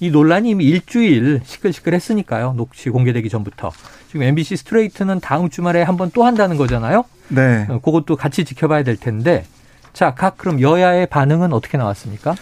이 0.00 0.10
논란이 0.10 0.50
이미 0.50 0.64
일주일 0.64 1.40
시끌시끌했으니까요. 1.44 2.54
녹취 2.56 2.90
공개되기 2.90 3.28
전부터. 3.28 3.70
지금 4.08 4.22
MBC 4.22 4.56
스트레이트는 4.56 5.20
다음 5.20 5.48
주말에 5.50 5.82
한 5.82 5.96
번 5.96 6.10
또 6.12 6.24
한다는 6.24 6.56
거잖아요. 6.56 7.04
네. 7.28 7.66
어, 7.68 7.80
그것도 7.80 8.16
같이 8.16 8.44
지켜봐야 8.44 8.82
될 8.82 8.96
텐데. 8.96 9.44
자, 9.92 10.14
각 10.14 10.36
그럼 10.36 10.60
여야의 10.60 11.06
반응은 11.06 11.52
어떻게 11.52 11.78
나왔습니까? 11.78 12.34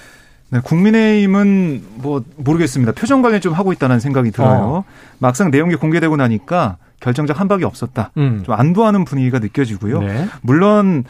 네, 0.53 0.61
국민의힘은 0.63 1.83
뭐 1.95 2.23
모르겠습니다. 2.37 2.93
표정 2.93 3.23
관리 3.23 3.41
좀 3.41 3.55
하고 3.55 3.73
있다는 3.73 4.01
생각이 4.01 4.31
들어요. 4.33 4.61
어. 4.61 4.85
막상 5.19 5.51
내용이 5.51 5.77
공개되고 5.77 6.15
나니까 6.17 6.77
결정적 7.01 7.41
한박이 7.41 7.65
없었다. 7.65 8.11
음. 8.19 8.43
좀 8.45 8.55
안도하는 8.55 9.07
분위기가 9.07 9.39
느껴지고요. 9.39 10.01
네. 10.01 10.29
물론 10.43 11.05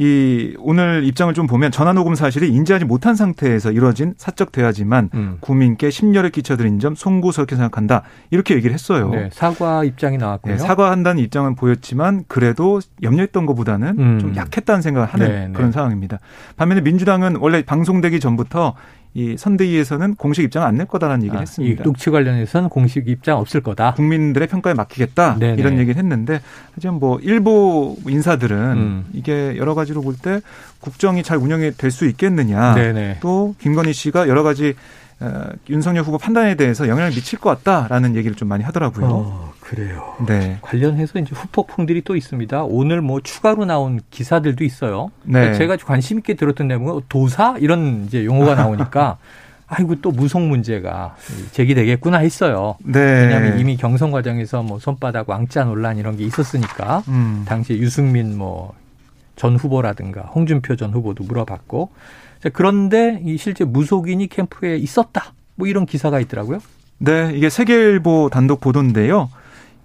이 0.00 0.54
오늘 0.60 1.02
입장을 1.04 1.34
좀 1.34 1.48
보면 1.48 1.72
전화 1.72 1.92
녹음 1.92 2.14
사실이 2.14 2.48
인지하지 2.50 2.84
못한 2.84 3.16
상태에서 3.16 3.72
이뤄진 3.72 4.14
사적 4.16 4.52
대화지만 4.52 5.10
음. 5.14 5.38
국민께 5.40 5.90
심려를 5.90 6.30
끼쳐드린 6.30 6.78
점 6.78 6.94
송구스럽게 6.94 7.56
생각한다 7.56 8.04
이렇게 8.30 8.54
얘기를 8.54 8.72
했어요. 8.72 9.10
네, 9.10 9.28
사과 9.32 9.82
입장이 9.82 10.16
나왔고요. 10.16 10.54
네, 10.54 10.58
사과한다는 10.58 11.20
입장은 11.24 11.56
보였지만 11.56 12.22
그래도 12.28 12.78
염려했던 13.02 13.44
것보다는 13.46 13.98
음. 13.98 14.18
좀 14.20 14.36
약했다는 14.36 14.82
생각을 14.82 15.08
하는 15.08 15.28
네, 15.28 15.46
네. 15.48 15.52
그런 15.52 15.72
상황입니다. 15.72 16.20
반면에 16.56 16.80
민주당은 16.80 17.34
원래 17.40 17.62
방송되기 17.62 18.20
전부터 18.20 18.76
이 19.14 19.36
선대위에서는 19.36 20.14
공식 20.16 20.44
입장 20.44 20.62
안낼 20.64 20.86
거다라는 20.86 21.22
얘기를 21.22 21.38
아, 21.38 21.40
했습니다. 21.40 21.82
이 21.82 21.84
녹취 21.84 22.10
관련해서는 22.10 22.68
공식 22.68 23.08
입장 23.08 23.38
없을 23.38 23.60
거다. 23.62 23.94
국민들의 23.94 24.46
평가에 24.48 24.74
맡기겠다 24.74 25.36
네네. 25.38 25.60
이런 25.60 25.78
얘기를 25.78 25.96
했는데 25.96 26.40
하지만 26.74 26.96
뭐 27.00 27.18
일부 27.20 27.96
인사들은 28.06 28.56
음. 28.58 29.04
이게 29.12 29.56
여러 29.56 29.74
가지로 29.74 30.02
볼 30.02 30.14
때 30.20 30.40
국정이 30.80 31.22
잘 31.22 31.38
운영이 31.38 31.72
될 31.76 31.90
수 31.90 32.06
있겠느냐. 32.06 32.74
네네. 32.74 33.18
또 33.20 33.54
김건희 33.60 33.92
씨가 33.92 34.28
여러 34.28 34.42
가지 34.42 34.74
어, 35.20 35.48
윤석열 35.68 36.04
후보 36.04 36.18
판단에 36.18 36.54
대해서 36.54 36.88
영향을 36.88 37.10
미칠 37.10 37.38
것 37.38 37.62
같다라는 37.62 38.14
얘기를 38.16 38.36
좀 38.36 38.48
많이 38.48 38.62
하더라고요. 38.62 39.06
어, 39.06 39.52
그래요. 39.60 40.14
네. 40.26 40.58
관련해서 40.62 41.18
이제 41.18 41.34
후폭풍들이 41.34 42.02
또 42.02 42.14
있습니다. 42.14 42.62
오늘 42.64 43.00
뭐 43.00 43.20
추가로 43.20 43.64
나온 43.64 44.00
기사들도 44.10 44.62
있어요. 44.64 45.10
네. 45.24 45.54
제가 45.54 45.76
관심 45.76 46.18
있게 46.18 46.34
들었던 46.34 46.68
내용은 46.68 47.00
도사 47.08 47.56
이런 47.58 48.04
이제 48.06 48.24
용어가 48.24 48.54
나오니까 48.54 49.18
아이고 49.66 50.00
또 50.00 50.12
무속 50.12 50.40
문제가 50.40 51.14
제기되겠구나 51.52 52.18
했어요. 52.18 52.76
네. 52.82 53.00
왜냐하면 53.00 53.58
이미 53.58 53.76
경선 53.76 54.12
과정에서 54.12 54.62
뭐 54.62 54.78
손바닥 54.78 55.28
왕자 55.28 55.64
논란 55.64 55.98
이런 55.98 56.16
게 56.16 56.24
있었으니까 56.24 57.02
음. 57.08 57.44
당시 57.46 57.74
유승민 57.74 58.38
뭐 58.38 58.74
전 59.38 59.56
후보라든가 59.56 60.22
홍준표 60.22 60.76
전 60.76 60.92
후보도 60.92 61.24
물어봤고 61.24 61.88
자, 61.88 62.27
그런데 62.52 63.20
이 63.24 63.36
실제 63.36 63.64
무속인이 63.64 64.26
캠프에 64.28 64.76
있었다. 64.76 65.34
뭐 65.54 65.66
이런 65.66 65.86
기사가 65.86 66.20
있더라고요. 66.20 66.60
네, 66.98 67.32
이게 67.34 67.50
세계일보 67.50 68.30
단독 68.32 68.60
보도인데요. 68.60 69.30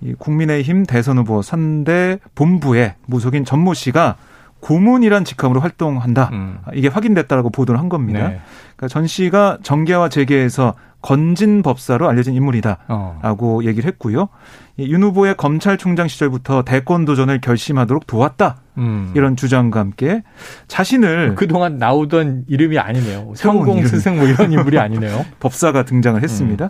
이 0.01 0.13
국민의힘 0.13 0.85
대선 0.85 1.17
후보 1.17 1.41
선대 1.41 2.19
본부의 2.35 2.95
무속인 3.05 3.45
전모 3.45 3.73
씨가 3.73 4.17
고문이란 4.63 5.25
직함으로 5.25 5.59
활동한다. 5.59 6.29
음. 6.31 6.57
이게 6.73 6.87
확인됐다라고 6.87 7.49
보도를 7.49 7.79
한 7.79 7.89
겁니다. 7.89 8.29
네. 8.29 8.39
그러니까 8.77 8.87
전 8.87 9.07
씨가 9.07 9.57
정계와 9.61 10.07
재계에서 10.07 10.73
건진 11.01 11.61
법사로 11.63 12.07
알려진 12.07 12.33
인물이다라고 12.33 13.59
어. 13.59 13.63
얘기를 13.65 13.85
했고요. 13.89 14.29
윤 14.79 15.03
후보의 15.03 15.35
검찰총장 15.35 16.07
시절부터 16.07 16.63
대권 16.63 17.03
도전을 17.03 17.41
결심하도록 17.41 18.07
도왔다. 18.07 18.61
음. 18.77 19.11
이런 19.15 19.35
주장과 19.35 19.81
함께 19.81 20.23
자신을 20.69 21.35
그동안 21.35 21.77
나오던 21.77 22.45
이름이 22.47 22.79
아니네요. 22.79 23.33
성공 23.35 23.85
스승 23.85 24.15
뭐 24.15 24.27
이런 24.27 24.53
인물이 24.53 24.79
아니네요. 24.79 25.25
법사가 25.41 25.83
등장을 25.83 26.23
했습니다. 26.23 26.65
음. 26.65 26.69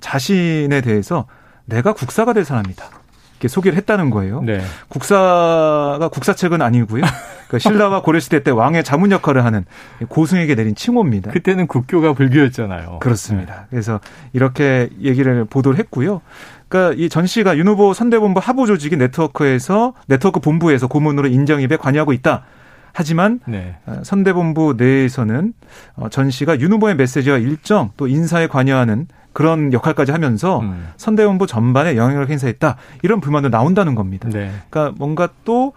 자신에 0.00 0.82
대해서 0.82 1.26
내가 1.64 1.94
국사가 1.94 2.34
될 2.34 2.44
사람이다. 2.44 2.99
이렇게 3.40 3.48
소개를 3.48 3.76
했다는 3.78 4.10
거예요. 4.10 4.42
네. 4.42 4.60
국사가 4.88 6.08
국사책은 6.12 6.60
아니고요. 6.60 7.02
그러니까 7.48 7.58
신라와 7.58 8.02
고려시대 8.04 8.42
때 8.42 8.50
왕의 8.50 8.84
자문 8.84 9.10
역할을 9.10 9.44
하는 9.44 9.64
고승에게 10.08 10.54
내린 10.54 10.74
칭호입니다. 10.74 11.30
그때는 11.30 11.66
국교가 11.66 12.12
불교였잖아요. 12.12 12.98
그렇습니다. 13.00 13.54
네. 13.54 13.66
그래서 13.70 13.98
이렇게 14.34 14.90
얘기를 15.00 15.46
보도를 15.46 15.78
했고요. 15.78 16.20
그러니까 16.68 17.02
이 17.02 17.08
전 17.08 17.26
씨가 17.26 17.56
윤 17.56 17.66
후보 17.66 17.94
선대본부 17.94 18.40
하부 18.42 18.66
조직인 18.66 18.98
네트워크에서 18.98 19.94
네트워크 20.06 20.38
본부에서 20.38 20.86
고문으로 20.86 21.26
인정입에 21.28 21.76
관여하고 21.76 22.12
있다. 22.12 22.44
하지만 22.92 23.40
네. 23.46 23.76
어, 23.86 24.00
선대본부 24.02 24.74
내에서는 24.76 25.54
어, 25.96 26.08
전 26.10 26.30
씨가 26.30 26.60
윤 26.60 26.72
후보의 26.72 26.94
메시지와 26.96 27.38
일정 27.38 27.90
또 27.96 28.06
인사에 28.06 28.48
관여하는 28.48 29.06
그런 29.32 29.72
역할까지 29.72 30.12
하면서 30.12 30.60
음. 30.60 30.88
선대본부 30.96 31.46
전반에 31.46 31.96
영향을 31.96 32.28
행사했다 32.28 32.76
이런 33.02 33.20
불만도 33.20 33.48
나온다는 33.48 33.94
겁니다. 33.94 34.28
네. 34.28 34.50
그러니까 34.70 34.94
뭔가 34.98 35.28
또 35.44 35.72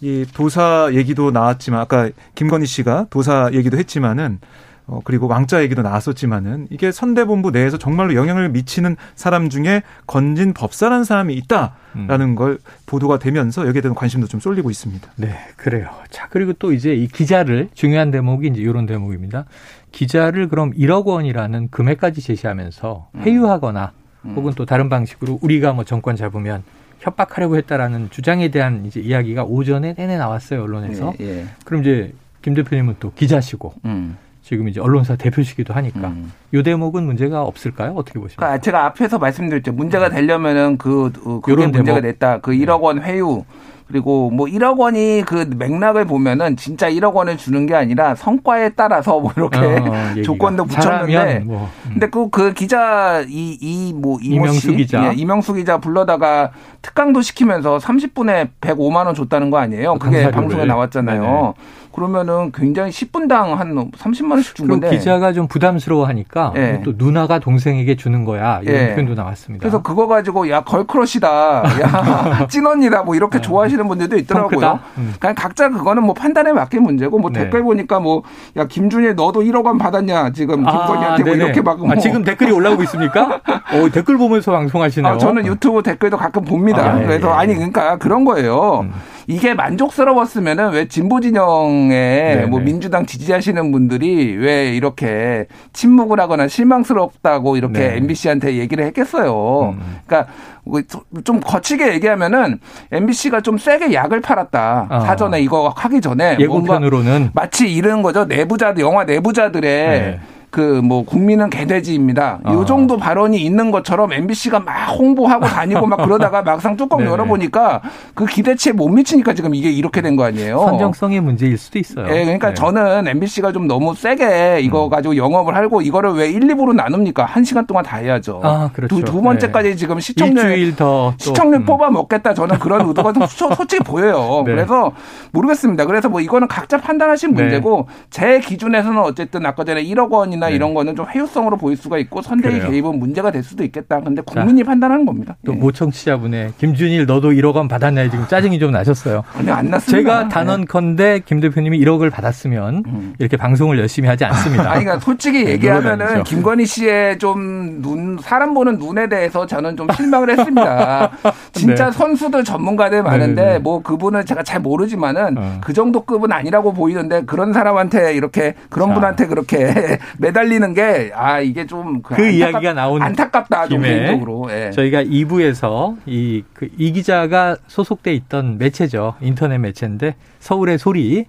이 0.00 0.26
도사 0.34 0.90
얘기도 0.92 1.30
나왔지만 1.30 1.80
아까 1.80 2.10
김건희 2.34 2.66
씨가 2.66 3.06
도사 3.08 3.50
얘기도 3.52 3.78
했지만은 3.78 4.40
어, 4.88 5.00
그리고 5.02 5.26
왕자 5.26 5.62
얘기도 5.62 5.82
나왔었지만은 5.82 6.68
이게 6.70 6.92
선대본부 6.92 7.50
내에서 7.50 7.76
정말로 7.76 8.14
영향을 8.14 8.50
미치는 8.50 8.96
사람 9.16 9.48
중에 9.48 9.82
건진 10.06 10.54
법사라는 10.54 11.02
사람이 11.02 11.34
있다라는 11.34 12.20
음. 12.20 12.34
걸 12.36 12.58
보도가 12.84 13.18
되면서 13.18 13.66
여기에 13.66 13.82
대한 13.82 13.94
관심도 13.96 14.28
좀 14.28 14.38
쏠리고 14.38 14.70
있습니다. 14.70 15.08
네, 15.16 15.34
그래요. 15.56 15.90
자, 16.10 16.28
그리고 16.30 16.52
또 16.52 16.72
이제 16.72 16.94
이 16.94 17.08
기자를 17.08 17.68
중요한 17.74 18.12
대목이 18.12 18.46
이제 18.48 18.60
이런 18.60 18.86
대목입니다. 18.86 19.46
기자를 19.92 20.48
그럼 20.48 20.72
1억 20.72 21.06
원이라는 21.06 21.68
금액까지 21.70 22.20
제시하면서 22.20 23.08
음. 23.14 23.20
회유하거나 23.22 23.92
음. 24.24 24.34
혹은 24.36 24.52
또 24.54 24.66
다른 24.66 24.88
방식으로 24.88 25.38
우리가 25.40 25.72
뭐 25.72 25.84
정권 25.84 26.16
잡으면 26.16 26.62
협박하려고 27.00 27.56
했다라는 27.56 28.10
주장에 28.10 28.48
대한 28.48 28.84
이제 28.86 29.00
이야기가 29.00 29.44
오전에 29.44 29.94
내내 29.96 30.16
나왔어요 30.16 30.62
언론에서. 30.62 31.14
예, 31.20 31.40
예. 31.40 31.46
그럼 31.64 31.82
이제 31.82 32.12
김 32.42 32.54
대표님은 32.54 32.96
또 33.00 33.12
기자시고 33.12 33.74
음. 33.84 34.16
지금 34.46 34.68
이제 34.68 34.80
언론사 34.80 35.16
대표시기도 35.16 35.74
하니까 35.74 36.06
음. 36.06 36.32
이 36.54 36.62
대목은 36.62 37.02
문제가 37.04 37.42
없을까요? 37.42 37.94
어떻게 37.96 38.20
보십니까? 38.20 38.46
그러니까 38.46 38.62
제가 38.62 38.84
앞에서 38.84 39.18
말씀드렸죠. 39.18 39.72
문제가 39.72 40.08
되려면은 40.08 40.78
그 40.78 41.10
그게 41.42 41.66
문제가 41.66 42.00
됐다. 42.00 42.38
그 42.38 42.52
1억 42.52 42.80
원 42.82 43.02
회유 43.02 43.42
그리고 43.88 44.30
뭐 44.30 44.46
1억 44.46 44.78
원이 44.78 45.22
그 45.26 45.48
맥락을 45.56 46.04
보면은 46.04 46.56
진짜 46.56 46.88
1억 46.88 47.14
원을 47.14 47.36
주는 47.36 47.66
게 47.66 47.74
아니라 47.74 48.14
성과에 48.14 48.70
따라서 48.70 49.18
뭐 49.18 49.32
이렇게 49.36 49.58
어, 49.58 50.14
조건도 50.24 50.64
붙였는데 50.66 51.40
뭐, 51.40 51.68
음. 51.86 51.90
근데 51.94 52.08
그, 52.08 52.30
그 52.30 52.52
기자 52.52 53.22
이 53.28 53.58
이 53.60 53.92
뭐 53.94 54.18
이명수 54.22 54.74
기자 54.76 55.08
예, 55.08 55.14
이명수 55.16 55.54
기자 55.54 55.78
불러다가 55.78 56.52
특강도 56.82 57.20
시키면서 57.20 57.78
30분에 57.78 58.50
105만 58.60 59.06
원 59.06 59.14
줬다는 59.16 59.50
거 59.50 59.58
아니에요? 59.58 59.94
그게 59.98 60.30
방송에 60.30 60.64
나왔잖아요. 60.66 61.22
네네. 61.22 61.52
그러면은 61.96 62.52
굉장히 62.52 62.90
10분당 62.90 63.54
한 63.54 63.90
30만 63.90 64.32
원씩 64.32 64.54
준 64.54 64.68
건데 64.68 64.90
기자가 64.90 65.32
좀 65.32 65.48
부담스러워하니까 65.48 66.52
네. 66.54 66.82
또 66.84 66.92
누나가 66.96 67.38
동생에게 67.38 67.96
주는 67.96 68.24
거야 68.24 68.60
이런 68.62 68.74
네. 68.74 68.94
표현도 68.94 69.14
나왔습니다. 69.14 69.62
그래서 69.62 69.82
그거 69.82 70.06
가지고 70.06 70.48
야 70.50 70.60
걸크러시다, 70.60 71.64
야 71.82 72.46
찐언니다 72.48 73.02
뭐 73.02 73.14
이렇게 73.14 73.38
네. 73.38 73.42
좋아하시는 73.42 73.88
분들도 73.88 74.16
있더라고요. 74.18 74.78
음. 74.98 75.14
그냥 75.18 75.34
각자 75.34 75.68
그거는 75.68 76.04
뭐 76.04 76.14
판단에 76.14 76.52
맡긴 76.52 76.82
문제고 76.82 77.18
뭐 77.18 77.30
네. 77.30 77.40
댓글 77.40 77.62
보니까 77.62 77.98
뭐 77.98 78.22
야 78.56 78.66
김준일 78.66 79.14
너도 79.14 79.40
1억 79.42 79.64
원 79.64 79.78
받았냐 79.78 80.30
지금 80.30 80.66
아, 80.66 80.70
김건희한테 80.70 81.22
아, 81.22 81.26
뭐 81.26 81.34
이렇게 81.34 81.62
막 81.62 81.78
뭐. 81.78 81.90
아, 81.90 81.96
지금 81.96 82.22
댓글이 82.24 82.52
올라오고 82.52 82.82
있습니까? 82.84 83.40
어, 83.72 83.88
댓글 83.92 84.16
보면서 84.18 84.52
방송하시네요. 84.52 85.12
아, 85.12 85.18
저는 85.18 85.46
유튜브 85.46 85.82
댓글도 85.82 86.16
가끔 86.16 86.44
봅니다. 86.44 86.94
아, 86.94 87.00
예, 87.00 87.06
그래서 87.06 87.28
예. 87.28 87.32
아니 87.32 87.54
그러니까 87.54 87.96
그런 87.96 88.24
거예요. 88.24 88.80
음. 88.80 88.92
이게 89.28 89.54
만족스러웠으면은 89.54 90.70
왜 90.70 90.86
진보 90.86 91.20
진영에. 91.20 92.46
뭐 92.48 92.60
민주당 92.60 93.06
지지하시는 93.06 93.72
분들이 93.72 94.36
왜 94.36 94.74
이렇게 94.74 95.46
침묵을 95.72 96.20
하거나 96.20 96.46
실망스럽다고 96.48 97.56
이렇게 97.56 97.78
네. 97.78 97.96
MBC한테 97.96 98.56
얘기를 98.56 98.84
했겠어요. 98.86 99.74
음. 99.76 99.98
그러니까 100.06 100.32
뭐좀 100.64 101.40
거치게 101.40 101.92
얘기하면은 101.94 102.60
MBC가 102.92 103.40
좀 103.40 103.58
세게 103.58 103.92
약을 103.92 104.20
팔았다. 104.20 104.86
아. 104.88 105.00
사전에 105.00 105.40
이거 105.40 105.72
하기 105.76 106.00
전에 106.00 106.36
예고편으로는 106.38 107.30
마치 107.34 107.72
이런 107.72 108.02
거죠. 108.02 108.24
내부자들 108.24 108.82
영화 108.82 109.04
내부자들의 109.04 110.00
네. 110.00 110.20
그 110.56 110.80
뭐 110.82 111.04
국민은 111.04 111.50
개돼지입니다. 111.50 112.38
어. 112.44 112.52
요 112.54 112.64
정도 112.64 112.96
발언이 112.96 113.38
있는 113.38 113.70
것처럼 113.70 114.12
MBC가 114.12 114.60
막 114.60 114.86
홍보하고 114.98 115.44
다니고 115.46 115.86
막 115.86 115.96
그러다가 115.98 116.40
막상 116.44 116.76
뚜껑 116.76 117.00
네. 117.00 117.10
열어보니까 117.10 117.82
그 118.14 118.24
기대치에 118.24 118.72
못 118.72 118.88
미치니까 118.88 119.34
지금 119.34 119.54
이게 119.54 119.70
이렇게 119.70 120.00
된 120.00 120.16
거 120.16 120.24
아니에요. 120.24 120.58
선정성의 120.60 121.20
문제일 121.20 121.58
수도 121.58 121.78
있어요. 121.78 122.06
네, 122.06 122.24
그러니까 122.24 122.48
네. 122.48 122.54
저는 122.54 123.06
MBC가 123.06 123.52
좀 123.52 123.66
너무 123.66 123.94
세게 123.94 124.60
이거 124.62 124.86
음. 124.86 124.90
가지고 124.90 125.16
영업을 125.16 125.54
하고 125.54 125.82
이거를 125.82 126.12
왜 126.14 126.30
1, 126.30 126.40
2부로 126.40 126.74
나눕니까? 126.74 127.24
한 127.26 127.44
시간 127.44 127.66
동안 127.66 127.84
다 127.84 127.98
해야죠. 127.98 128.40
아, 128.42 128.70
그렇죠. 128.72 128.96
두, 128.96 129.04
두 129.04 129.20
번째까지 129.20 129.70
네. 129.70 129.76
지금 129.76 130.00
시청률 130.00 130.74
더 130.76 131.12
시청률 131.18 131.60
음. 131.60 131.64
뽑아 131.66 131.90
먹겠다. 131.90 132.32
저는 132.32 132.58
그런 132.58 132.80
의도가 132.88 133.12
좀 133.12 133.26
솔직히 133.26 133.84
보여요. 133.84 134.42
네. 134.46 134.52
그래서 134.52 134.92
모르겠습니다. 135.32 135.84
그래서 135.84 136.08
뭐 136.08 136.20
이거는 136.22 136.48
각자 136.48 136.78
판단하신 136.78 137.34
네. 137.34 137.42
문제고 137.42 137.88
제 138.08 138.40
기준에서는 138.40 138.98
어쨌든 139.02 139.44
아까 139.44 139.64
전에 139.64 139.82
1억 139.84 140.10
원이나 140.10 140.45
네. 140.48 140.56
이런 140.56 140.74
거는 140.74 140.96
좀 140.96 141.06
회유성으로 141.08 141.56
보일 141.56 141.76
수가 141.76 141.98
있고 141.98 142.22
선대위 142.22 142.58
그래요. 142.58 142.70
개입은 142.70 142.98
문제가 142.98 143.30
될 143.30 143.42
수도 143.42 143.64
있겠다. 143.64 144.00
근데 144.00 144.22
국민이 144.22 144.62
자, 144.62 144.70
판단하는 144.70 145.06
겁니다. 145.06 145.36
또 145.44 145.52
예. 145.52 145.56
모청취자분의 145.56 146.52
김준일 146.58 147.06
너도 147.06 147.30
1억 147.30 147.54
원 147.54 147.68
받았나요? 147.68 148.10
지금 148.10 148.26
짜증이 148.26 148.58
좀 148.58 148.72
나셨어요. 148.72 149.22
아니 149.34 149.50
안 149.50 149.70
났습니다. 149.70 149.96
제가 149.98 150.22
네. 150.24 150.28
단언컨대 150.28 151.20
김 151.26 151.40
대표님이 151.40 151.78
1억을 151.80 152.10
받았으면 152.10 152.82
음. 152.86 153.14
이렇게 153.18 153.36
방송을 153.36 153.78
열심히 153.78 154.08
하지 154.08 154.24
않습니다. 154.24 154.64
아니 154.70 154.84
그러니까 154.84 155.04
솔직히 155.04 155.44
네, 155.44 155.52
얘기하면은 155.52 156.24
김건희 156.24 156.66
씨의 156.66 157.18
좀 157.18 157.46
눈 157.86 158.18
사람 158.20 158.54
보는 158.54 158.78
눈에 158.78 159.08
대해서 159.08 159.46
저는 159.46 159.76
좀 159.76 159.86
실망을 159.94 160.30
했습니다. 160.30 161.10
진짜 161.52 161.86
네. 161.86 161.92
선수들 161.92 162.44
전문가들 162.44 163.02
많은데 163.02 163.42
네, 163.44 163.52
네, 163.54 163.58
뭐 163.58 163.82
그분을 163.82 164.24
제가 164.24 164.42
잘 164.42 164.60
모르지만은 164.60 165.38
어. 165.38 165.60
그 165.62 165.72
정도 165.72 166.04
급은 166.04 166.32
아니라고 166.32 166.72
보이는데 166.72 167.22
그런 167.24 167.52
사람한테 167.52 168.14
이렇게 168.14 168.54
그런 168.68 168.88
자. 168.90 168.94
분한테 168.94 169.26
그렇게 169.26 169.98
매달 170.18 170.35
리는 170.42 170.74
게 170.74 171.10
아 171.14 171.40
이게 171.40 171.66
좀그 171.66 172.14
그 172.14 172.28
이야기가 172.28 172.72
나온 172.72 173.02
안타깝다 173.02 173.68
좀 173.68 173.82
개인적으로 173.82 174.48
예. 174.50 174.70
저희가 174.70 175.02
2부에서 175.04 175.96
이, 176.06 176.42
그, 176.52 176.68
이 176.76 176.92
기자가 176.92 177.56
소속돼 177.66 178.14
있던 178.14 178.58
매체죠 178.58 179.14
인터넷 179.20 179.58
매체인데 179.58 180.14
서울의 180.40 180.78
소리 180.78 181.26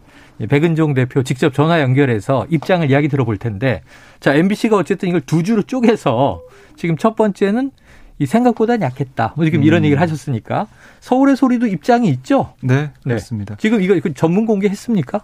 백은종 0.49 0.93
대표 0.93 1.23
직접 1.23 1.53
전화 1.53 1.81
연결해서 1.81 2.45
입장을 2.49 2.89
이야기 2.89 3.07
들어볼 3.07 3.37
텐데 3.37 3.81
자 4.19 4.33
MBC가 4.33 4.75
어쨌든 4.75 5.09
이걸 5.09 5.21
두 5.21 5.43
주로 5.43 5.61
쪼개서 5.63 6.41
지금 6.75 6.97
첫 6.97 7.15
번째는 7.15 7.71
이 8.19 8.25
생각보다 8.25 8.79
약했다. 8.81 9.33
뭐 9.35 9.45
지금 9.45 9.59
음. 9.59 9.63
이런 9.63 9.83
얘기를 9.83 10.01
하셨으니까 10.01 10.67
서울의 10.99 11.35
소리도 11.35 11.67
입장이 11.67 12.09
있죠. 12.09 12.53
네, 12.61 12.91
그렇습니다. 13.03 13.55
네. 13.55 13.61
지금 13.61 13.81
이거 13.81 13.99
전문 14.15 14.45
공개했습니까? 14.45 15.21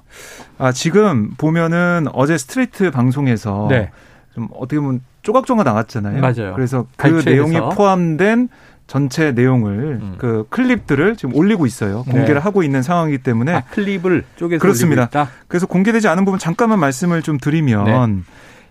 아 0.60 0.72
지금 0.72 1.32
보면은 1.38 2.08
어제 2.14 2.38
스트레이트 2.38 2.92
방송에서 2.92 3.68
네. 3.70 3.90
좀 4.36 4.48
어떻게 4.54 4.80
보면 4.80 5.02
조각조각 5.24 5.66
나왔잖아요. 5.66 6.22
맞아요. 6.22 6.54
그래서 6.56 6.86
그 6.98 7.22
내용이 7.26 7.60
포함된 7.76 8.50
전체 8.86 9.32
내용을 9.32 10.00
음. 10.02 10.16
그 10.20 10.46
클립들을 10.50 11.16
지금 11.16 11.36
올리고 11.36 11.66
있어요. 11.66 12.04
네. 12.06 12.12
공개를 12.12 12.36
네. 12.36 12.42
하고 12.42 12.62
있는 12.62 12.84
상황이기 12.84 13.20
때문에 13.20 13.54
아, 13.54 13.62
클립을 13.72 14.24
쪼개서 14.36 14.62
그렇습니다. 14.62 15.30
그래서 15.48 15.66
공개되지 15.66 16.08
않은 16.10 16.26
부분 16.26 16.38
잠깐만 16.38 16.80
말씀을 16.80 17.24
좀 17.24 17.40
드리면 17.40 17.86
네. 17.86 18.24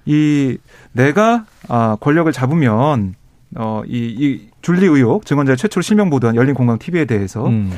이 0.05 0.59
내가 0.93 1.45
아 1.69 1.97
권력을 2.01 2.31
잡으면 2.31 3.15
어, 3.57 3.83
이, 3.87 3.97
이 4.19 4.49
줄리 4.63 4.87
의혹 4.87 5.27
증언자 5.27 5.57
최초로 5.57 5.83
실명 5.83 6.11
보도한 6.11 6.37
열린 6.37 6.55
공강 6.55 6.79
TV에 6.79 7.05
대해서 7.05 7.47
음. 7.47 7.73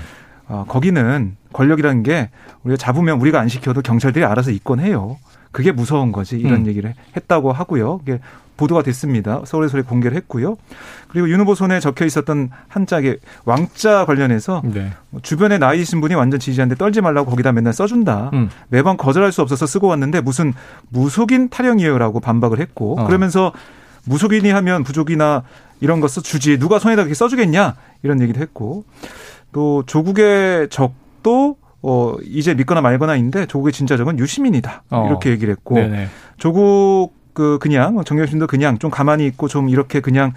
어, 0.46 0.64
거기는 0.68 1.36
권력이라는 1.52 2.02
게 2.02 2.30
우리가 2.62 2.76
잡으면 2.76 3.20
우리가 3.20 3.40
안 3.40 3.48
시켜도 3.48 3.82
경찰들이 3.82 4.24
알아서 4.24 4.50
입건해요. 4.50 5.18
그게 5.52 5.70
무서운 5.72 6.10
거지 6.12 6.36
이런 6.36 6.62
음. 6.62 6.66
얘기를 6.66 6.94
했다고 7.16 7.52
하고요. 7.52 8.00
이게 8.02 8.18
보도가 8.56 8.82
됐습니다. 8.82 9.42
서울의 9.44 9.68
소리 9.68 9.82
공개를 9.82 10.16
했고요. 10.16 10.56
그리고 11.08 11.28
윤 11.28 11.40
후보 11.40 11.54
손에 11.54 11.80
적혀 11.80 12.04
있었던 12.04 12.50
한 12.68 12.86
짝의 12.86 13.18
왕자 13.44 14.04
관련해서 14.04 14.62
네. 14.64 14.92
뭐 15.10 15.20
주변에 15.22 15.58
나이 15.58 15.78
드신 15.78 16.00
분이 16.00 16.14
완전 16.14 16.38
지지하는데 16.38 16.76
떨지 16.76 17.00
말라고 17.00 17.30
거기다 17.30 17.52
맨날 17.52 17.72
써준다. 17.72 18.30
음. 18.32 18.50
매번 18.68 18.96
거절할 18.96 19.32
수 19.32 19.42
없어서 19.42 19.66
쓰고 19.66 19.88
왔는데 19.88 20.20
무슨 20.20 20.52
무속인 20.88 21.48
타령이에요라고 21.48 22.20
반박을 22.20 22.60
했고 22.60 23.00
어. 23.00 23.06
그러면서 23.06 23.52
무속인이 24.06 24.48
하면 24.50 24.84
부족이나 24.84 25.42
이런 25.80 26.00
거 26.00 26.08
써주지 26.08 26.58
누가 26.58 26.78
손에다 26.78 27.02
그렇게 27.02 27.14
써주겠냐 27.14 27.76
이런 28.02 28.20
얘기도 28.20 28.40
했고 28.40 28.84
또 29.52 29.82
조국의 29.86 30.68
적도 30.70 31.56
어 31.82 32.16
이제 32.24 32.54
믿거나 32.54 32.80
말거나인데 32.80 33.46
조국의 33.46 33.72
진짜 33.72 33.96
적은 33.96 34.18
유시민이다 34.18 34.84
어. 34.90 35.06
이렇게 35.06 35.30
얘기를 35.30 35.52
했고 35.52 35.74
네네. 35.74 36.08
조국 36.38 37.12
그 37.34 37.58
그냥 37.60 38.02
정경심도 38.04 38.46
그냥 38.46 38.78
좀 38.78 38.90
가만히 38.90 39.26
있고 39.26 39.48
좀 39.48 39.68
이렇게 39.68 40.00
그냥 40.00 40.32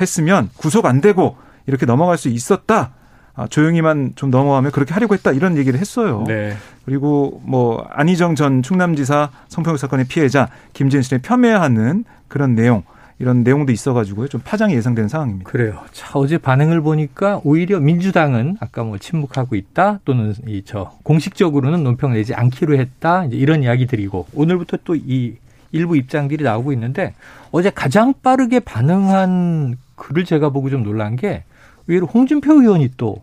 했으면 0.00 0.50
구속 0.56 0.86
안 0.86 1.00
되고 1.00 1.36
이렇게 1.66 1.86
넘어갈 1.86 2.18
수 2.18 2.28
있었다. 2.28 2.94
아, 3.34 3.46
조용히만 3.46 4.14
좀 4.16 4.30
넘어가면 4.30 4.72
그렇게 4.72 4.94
하려고 4.94 5.14
했다 5.14 5.30
이런 5.30 5.56
얘기를 5.56 5.78
했어요. 5.78 6.24
네. 6.26 6.56
그리고 6.84 7.40
뭐 7.44 7.86
안희정 7.90 8.34
전 8.34 8.62
충남지사 8.62 9.30
성평등 9.48 9.76
사건의 9.76 10.06
피해자 10.06 10.48
김진실에 10.72 11.20
폄훼하는 11.22 12.04
그런 12.26 12.56
내용 12.56 12.82
이런 13.20 13.42
내용도 13.42 13.72
있어가지고요. 13.72 14.28
좀 14.28 14.40
파장이 14.44 14.74
예상되는 14.74 15.08
상황입니다. 15.08 15.50
그래요. 15.50 15.80
자, 15.92 16.10
어제 16.14 16.38
반응을 16.38 16.80
보니까 16.82 17.40
오히려 17.42 17.80
민주당은 17.80 18.56
아까 18.60 18.84
뭐 18.84 18.96
침묵하고 18.98 19.56
있다 19.56 20.00
또는 20.04 20.34
이 20.46 20.62
저 20.64 20.92
공식적으로는 21.02 21.82
논평 21.82 22.12
내지 22.12 22.34
않기로 22.34 22.78
했다 22.78 23.24
이제 23.24 23.36
이런 23.36 23.62
이야기들이고 23.62 24.26
오늘부터 24.34 24.78
또 24.84 24.94
이 24.94 25.34
일부 25.72 25.96
입장들이 25.96 26.44
나오고 26.44 26.72
있는데 26.72 27.14
어제 27.50 27.68
가장 27.70 28.14
빠르게 28.22 28.60
반응한 28.60 29.76
글을 29.96 30.24
제가 30.24 30.48
보고 30.50 30.70
좀 30.70 30.82
놀란 30.82 31.14
게 31.16 31.44
의외로 31.88 32.06
홍준표 32.06 32.54
의원이 32.62 32.92
또 32.96 33.22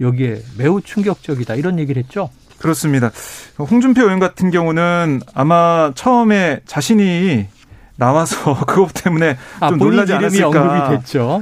여기에 0.00 0.42
매우 0.58 0.80
충격적이다 0.82 1.54
이런 1.54 1.78
얘기를 1.78 2.02
했죠. 2.02 2.28
그렇습니다. 2.58 3.10
홍준표 3.58 4.02
의원 4.02 4.18
같은 4.18 4.50
경우는 4.50 5.20
아마 5.32 5.92
처음에 5.94 6.60
자신이 6.66 7.46
나와서 7.98 8.54
그것 8.64 8.94
때문에 8.94 9.36
아, 9.60 9.68
좀 9.68 9.78
놀라지 9.78 10.14
않았을까 10.14 10.90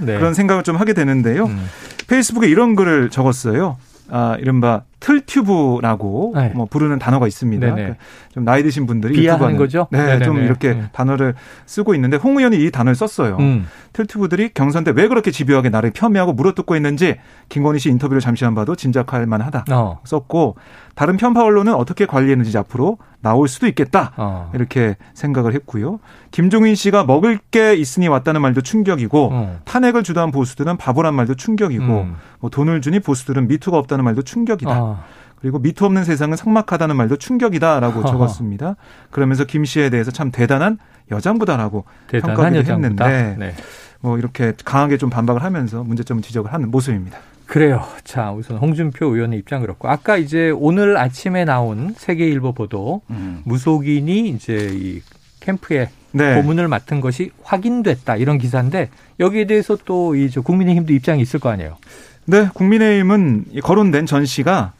네. 0.03 0.19
그런 0.19 0.35
생각을 0.35 0.63
좀 0.65 0.77
하게 0.77 0.95
되는데요. 0.95 1.45
음. 1.47 1.69
페이스북에 2.09 2.49
이런 2.49 2.75
글을 2.75 3.11
적었어요. 3.11 3.77
아, 4.11 4.37
이른바 4.41 4.83
틀튜브라고 5.07 6.33
네. 6.35 6.53
뭐 6.55 6.67
부르는 6.67 6.99
단어가 6.99 7.27
있습니다. 7.29 7.75
그러니까 7.75 7.97
좀 8.33 8.45
나이 8.45 8.63
드신 8.65 8.87
분들이 8.87 9.15
비하하는 9.15 9.57
거죠? 9.57 9.87
네, 9.91 9.99
네네네. 9.99 10.25
좀 10.25 10.39
이렇게 10.39 10.75
네. 10.75 10.85
단어를 10.93 11.35
쓰고 11.67 11.95
있는데 11.95 12.17
홍 12.17 12.39
의원이 12.39 12.57
이 12.57 12.71
단어를 12.71 12.95
썼어요. 12.97 13.37
음. 13.39 13.67
틀튜브들이 13.93 14.51
경선 14.53 14.85
때 14.85 14.93
왜 14.97 15.09
그렇게 15.09 15.31
집요하게 15.31 15.69
나를 15.69 15.91
폄훼하고 15.91 16.33
물어뜯고 16.33 16.75
있는지 16.75 17.17
김건희 17.51 17.79
씨 17.79 17.91
인터뷰를 17.91 18.21
잠시만 18.21 18.55
봐도 18.55 18.75
짐작할 18.75 19.27
만하다. 19.27 19.67
어. 19.71 20.01
썼고 20.05 20.57
다른 20.95 21.19
편파 21.19 21.43
언론은 21.45 21.75
어떻게 21.75 22.07
관리했는지 22.07 22.57
앞으로 22.57 22.97
나올 23.21 23.47
수도 23.49 23.67
있겠다. 23.67 24.13
어. 24.17 24.51
이렇게 24.55 24.97
생각을 25.13 25.53
했고요. 25.55 26.01
김종인 26.31 26.75
씨가 26.75 27.05
먹을 27.05 27.39
게 27.51 27.75
있으니 27.75 28.09
왔다는 28.09 28.41
말도 28.41 28.63
충격이고 28.63 29.29
어. 29.33 29.59
탄핵을 29.65 30.03
주도한 30.03 30.31
보수들은 30.31 30.79
바보란 30.79 31.15
말도 31.15 31.35
충격이고 31.35 31.85
음. 31.85 32.17
뭐 32.41 32.49
돈을 32.49 32.81
주니 32.81 33.01
보수들은 33.01 33.49
미투가 33.49 33.77
없다는 33.77 34.05
말도 34.05 34.23
충격이다. 34.23 34.96
어. 34.97 35.05
그리고 35.41 35.59
미투 35.59 35.85
없는 35.85 36.05
세상은 36.05 36.37
삭막하다는 36.37 36.97
말도 36.97 37.17
충격이다라고 37.17 38.05
적었습니다. 38.07 38.77
그러면서 39.11 39.45
김 39.45 39.65
씨에 39.65 39.91
대해서 39.91 40.11
참 40.11 40.31
대단한 40.31 40.79
여장부다라고 41.11 41.85
평가를 42.09 42.67
했는데 42.67 43.37
네. 43.39 43.55
뭐 44.01 44.19
이렇게 44.19 44.53
강하게 44.65 44.97
좀 44.99 45.11
반박을 45.11 45.43
하면서 45.43 45.85
문제점을 45.85 46.23
지적을 46.23 46.53
하는 46.53 46.71
모습입니다. 46.71 47.19
그래요. 47.47 47.85
자, 48.03 48.33
우선 48.33 48.57
홍준표 48.57 49.07
의원의 49.15 49.39
입장 49.39 49.61
그렇고 49.61 49.89
아까 49.89 50.17
이제 50.17 50.51
오늘 50.51 50.97
아침에 50.97 51.45
나온 51.45 51.95
세계일보 51.97 52.53
보도 52.53 53.03
음. 53.11 53.43
무속인이 53.45 54.29
이제 54.31 54.71
이 54.73 55.01
캠프에 55.41 55.91
네. 56.11 56.35
고문을 56.35 56.67
맡은 56.67 57.01
것이 57.01 57.31
확인됐다 57.45 58.17
이런 58.17 58.39
기사인데 58.39 58.91
여기에 59.21 59.47
대해서 59.47 59.77
또 59.85 60.17
이 60.17 60.29
국민의힘도 60.29 60.93
입장이 60.93 61.23
있을 61.23 61.39
거 61.39 61.51
아니에요. 61.51 61.77
네, 62.25 62.49
국민의힘은 62.53 63.45
거론된 63.63 64.07
전 64.07 64.25
씨가 64.27 64.53
아, 64.53 64.73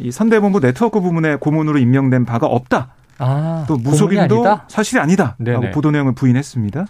이 0.00 0.10
선대본부 0.10 0.60
네트워크 0.60 1.00
부문에 1.00 1.36
고문으로 1.36 1.78
임명된 1.78 2.24
바가 2.24 2.46
없다. 2.46 2.94
아, 3.18 3.64
또 3.66 3.76
무속인도 3.76 4.44
사실이 4.68 5.00
아니다 5.00 5.34
라고 5.38 5.70
보도 5.70 5.90
내용을 5.90 6.14
부인했습니다. 6.14 6.86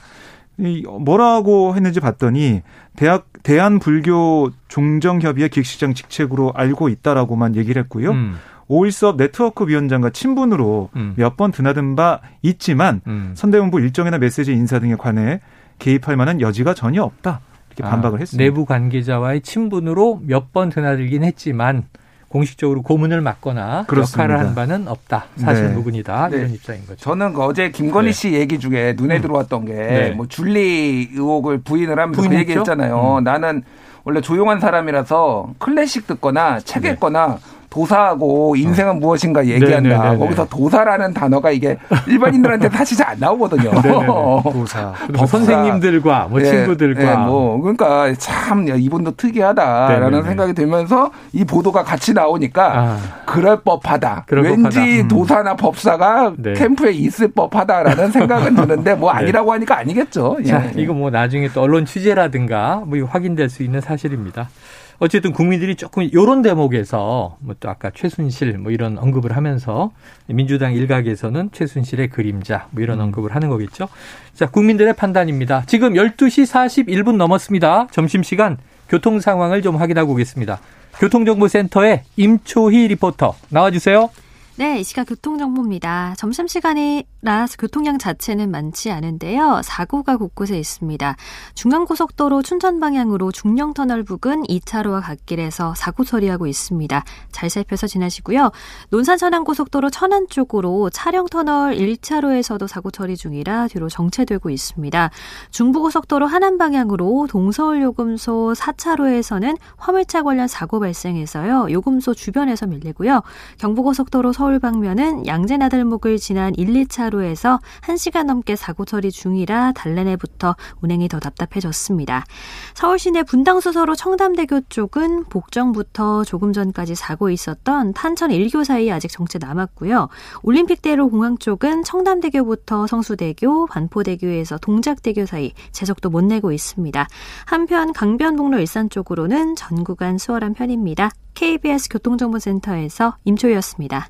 이 0.59 0.85
뭐라고 1.01 1.75
했는지 1.77 2.01
봤더니 2.01 2.63
대학 2.97 3.27
대한 3.43 3.79
불교 3.79 4.51
종정협의회 4.67 5.49
기획시장 5.49 5.95
직책으로 5.95 6.53
알고 6.55 6.89
있다라고만 6.89 7.55
얘기를 7.57 7.81
했고요. 7.83 8.11
음. 8.11 8.37
오일섭 8.67 9.17
네트워크 9.17 9.67
위원장과 9.67 10.11
친분으로 10.11 10.91
음. 10.97 11.15
몇번 11.17 11.53
드나든 11.53 11.97
바 11.97 12.21
있지만 12.43 13.01
음. 13.07 13.31
선대본부 13.35 13.81
일정이나 13.81 14.19
메시지 14.19 14.53
인사 14.53 14.79
등에 14.81 14.97
관해 14.97 15.41
개입할 15.79 16.17
만한 16.17 16.41
여지가 16.41 16.75
전혀 16.75 17.03
없다. 17.03 17.41
이렇게 17.69 17.85
아, 17.85 17.91
반박을 17.91 18.19
아, 18.19 18.21
했습니다. 18.21 18.45
내부 18.45 18.67
관계자와의 18.67 19.41
친분으로 19.43 20.21
몇 20.27 20.53
번 20.53 20.69
드나들긴 20.71 21.23
했지만 21.25 21.85
공식적으로 22.29 22.83
고문을 22.83 23.21
맡거나 23.23 23.85
그렇습니다. 23.87 24.25
역할을 24.25 24.47
한 24.47 24.55
바는 24.55 24.89
없다. 24.89 25.27
사실 25.37 25.69
네. 25.69 25.75
무근이다. 25.75 26.29
네. 26.29 26.37
이런 26.37 26.51
입장인 26.51 26.83
거죠. 26.87 26.97
저는 26.97 27.33
그 27.33 27.43
어제 27.43 27.71
김건희 27.71 28.09
네. 28.09 28.13
씨 28.13 28.33
얘기 28.35 28.59
중에 28.59 28.95
눈에 28.97 29.17
음. 29.17 29.23
들어왔던 29.23 29.65
게뭐 29.65 29.77
네. 29.79 30.29
줄리 30.29 31.09
의혹을 31.13 31.63
부인을 31.63 31.99
하면서 31.99 32.29
그 32.29 32.35
얘기했잖아요. 32.35 33.19
음. 33.19 33.25
나는 33.25 33.63
원래 34.05 34.21
조용한 34.21 34.61
사람이라서 34.61 35.55
클래식 35.59 36.07
듣거나 36.07 36.61
책 36.61 36.83
네. 36.83 36.91
읽거나 36.91 37.39
도사하고 37.79 38.57
인생은 38.57 38.91
어. 38.91 38.95
무엇인가 38.95 39.47
얘기한다. 39.47 39.81
네네네네. 39.81 39.99
네, 39.99 40.05
네, 40.05 40.11
네. 40.13 40.19
거기서 40.19 40.47
도사라는 40.49 41.15
단어가 41.15 41.51
이게 41.51 41.79
일반인들한테 42.07 42.69
사실 42.71 42.97
잘 42.97 43.09
안 43.09 43.19
나오거든요. 43.19 43.71
도사. 44.53 44.93
선생님들과 45.27 46.27
뭐 46.29 46.41
네, 46.41 46.45
친구들과 46.45 47.01
네, 47.03 47.17
뭐 47.17 47.59
그러니까 47.59 48.13
참 48.19 48.69
이분도 48.69 49.13
특이하다라는 49.17 50.11
네네네. 50.11 50.29
생각이 50.29 50.53
들면서 50.53 51.11
이 51.33 51.43
보도가 51.45 51.85
같이 51.85 52.13
나오니까 52.13 52.73
아. 52.79 52.99
그럴 53.25 53.63
법하다. 53.63 54.27
왠지 54.31 55.01
음. 55.01 55.09
도사나 55.09 55.57
법사가 55.57 56.35
네. 56.37 56.53
캠프에 56.53 56.93
있을 56.93 57.29
법하다라는 57.29 58.11
생각은 58.11 58.55
드는데 58.55 58.95
뭐 58.95 59.09
아니라고 59.11 59.53
하니까 59.55 59.79
아니겠죠. 59.79 60.37
자, 60.47 60.67
예. 60.67 60.73
이거 60.83 60.93
뭐 60.93 61.09
나중에 61.09 61.49
또 61.55 61.63
언론 61.63 61.87
취재라든가 61.87 62.83
뭐 62.85 62.99
확인될 63.07 63.49
수 63.49 63.63
있는 63.63 63.81
사실입니다. 63.81 64.51
어쨌든 64.99 65.33
국민들이 65.33 65.77
조금 65.77 66.09
요런 66.13 66.43
대목에서 66.43 67.37
뭐 67.41 67.55
또 67.61 67.69
아까 67.69 67.91
최순실 67.91 68.59
뭐 68.59 68.73
이런 68.73 68.99
언급을 68.99 69.37
하면서 69.37 69.91
민주당 70.27 70.75
일각에서는 70.75 71.51
최순실의 71.53 72.09
그림자 72.09 72.69
뭐 72.71 72.83
이런 72.83 72.99
음. 72.99 73.07
언급을 73.07 73.35
하는 73.35 73.49
거겠죠. 73.49 73.89
자, 74.35 74.47
국민들의 74.47 74.93
판단입니다. 74.95 75.65
지금 75.67 75.95
12시 75.95 76.47
41분 76.87 77.17
넘었습니다. 77.17 77.89
점심시간 77.91 78.59
교통 78.89 79.21
상황을 79.21 79.63
좀 79.63 79.77
확인하고 79.77 80.13
오겠습니다. 80.13 80.61
교통정보센터의 80.99 82.03
임초희 82.17 82.89
리포터 82.89 83.35
나와주세요. 83.51 84.11
네, 84.59 84.81
이 84.81 84.83
시각 84.83 85.05
교통정보입니다. 85.05 86.17
점심시간이라 86.19 87.47
교통량 87.61 87.99
자체는 87.99 88.51
많지 88.51 88.91
않은데요. 88.91 89.61
사고가 89.63 90.17
곳곳에 90.17 90.59
있습니다. 90.59 91.15
중앙고속도로 91.55 92.43
춘천 92.43 92.81
방향으로 92.81 93.31
중령터널 93.31 94.03
부근 94.03 94.43
2차로와 94.43 95.01
갓길에서 95.01 95.77
사고 95.77 96.03
처리하고 96.03 96.49
있습니다. 96.49 97.05
잘 97.31 97.51
살펴서 97.51 97.87
지나시고요. 97.87 98.51
논산 98.91 99.17
천안고속도로 99.17 99.91
천안 99.91 100.27
쪽으로 100.29 100.91
차량터널 100.91 101.77
1차로에서도 101.77 102.67
사고 102.67 102.91
처리 102.91 103.17
중이라 103.17 103.69
뒤로 103.69 103.89
정체되고 103.89 104.51
있습니다. 104.51 105.11
중부고속도로 105.53 106.27
하남 106.27 106.59
방향으로 106.59 107.29
동서울 107.31 107.81
요금소 107.83 108.55
4차로에서는 108.57 109.57
화물차 109.77 110.25
관련 110.25 110.49
사고 110.49 110.81
발생해서요. 110.81 111.69
요금소 111.71 112.15
주변에서 112.15 112.67
밀리고요. 112.67 113.23
경부고속도로 113.59 114.33
서울 114.33 114.48
서울 114.49 114.61
방면은 114.61 115.27
양재나들목을 115.27 116.17
지난 116.17 116.55
1, 116.57 116.69
2차로에서 116.69 117.61
1시간 117.83 118.25
넘게 118.25 118.57
사고 118.57 118.87
처리 118.87 119.11
중이라 119.11 119.73
달래내부터 119.73 120.57
운행이 120.81 121.07
더 121.09 121.21
답답해졌습니다. 121.21 122.25
서울 122.73 122.99
시내 122.99 123.25
분당수서로 123.25 123.95
청담대교 123.95 124.63
쪽은 124.71 125.25
복정부터 125.25 126.25
조금 126.25 126.55
전까지 126.55 126.95
사고 126.95 127.29
있었던 127.29 127.93
탄천 127.93 128.31
1교 128.31 128.65
사이 128.65 128.91
아직 128.91 129.11
정체 129.11 129.39
남았고요. 129.39 130.09
올림픽대로 130.43 131.11
공항 131.11 131.37
쪽은 131.37 131.85
청담대교부터 131.85 132.87
성수대교, 132.87 133.67
반포대교에서 133.67 134.57
동작대교 134.57 135.27
사이 135.27 135.53
제속도 135.73 136.09
못 136.09 136.25
내고 136.25 136.53
있습니다. 136.53 137.07
한편 137.45 137.93
강변북로 137.93 138.61
일산 138.61 138.89
쪽으로는 138.89 139.57
전 139.57 139.85
구간 139.85 140.17
수월한 140.17 140.55
편입니다. 140.55 141.11
KBS 141.35 141.91
교통정보센터에서 141.91 143.15
임초였습니다. 143.27 144.09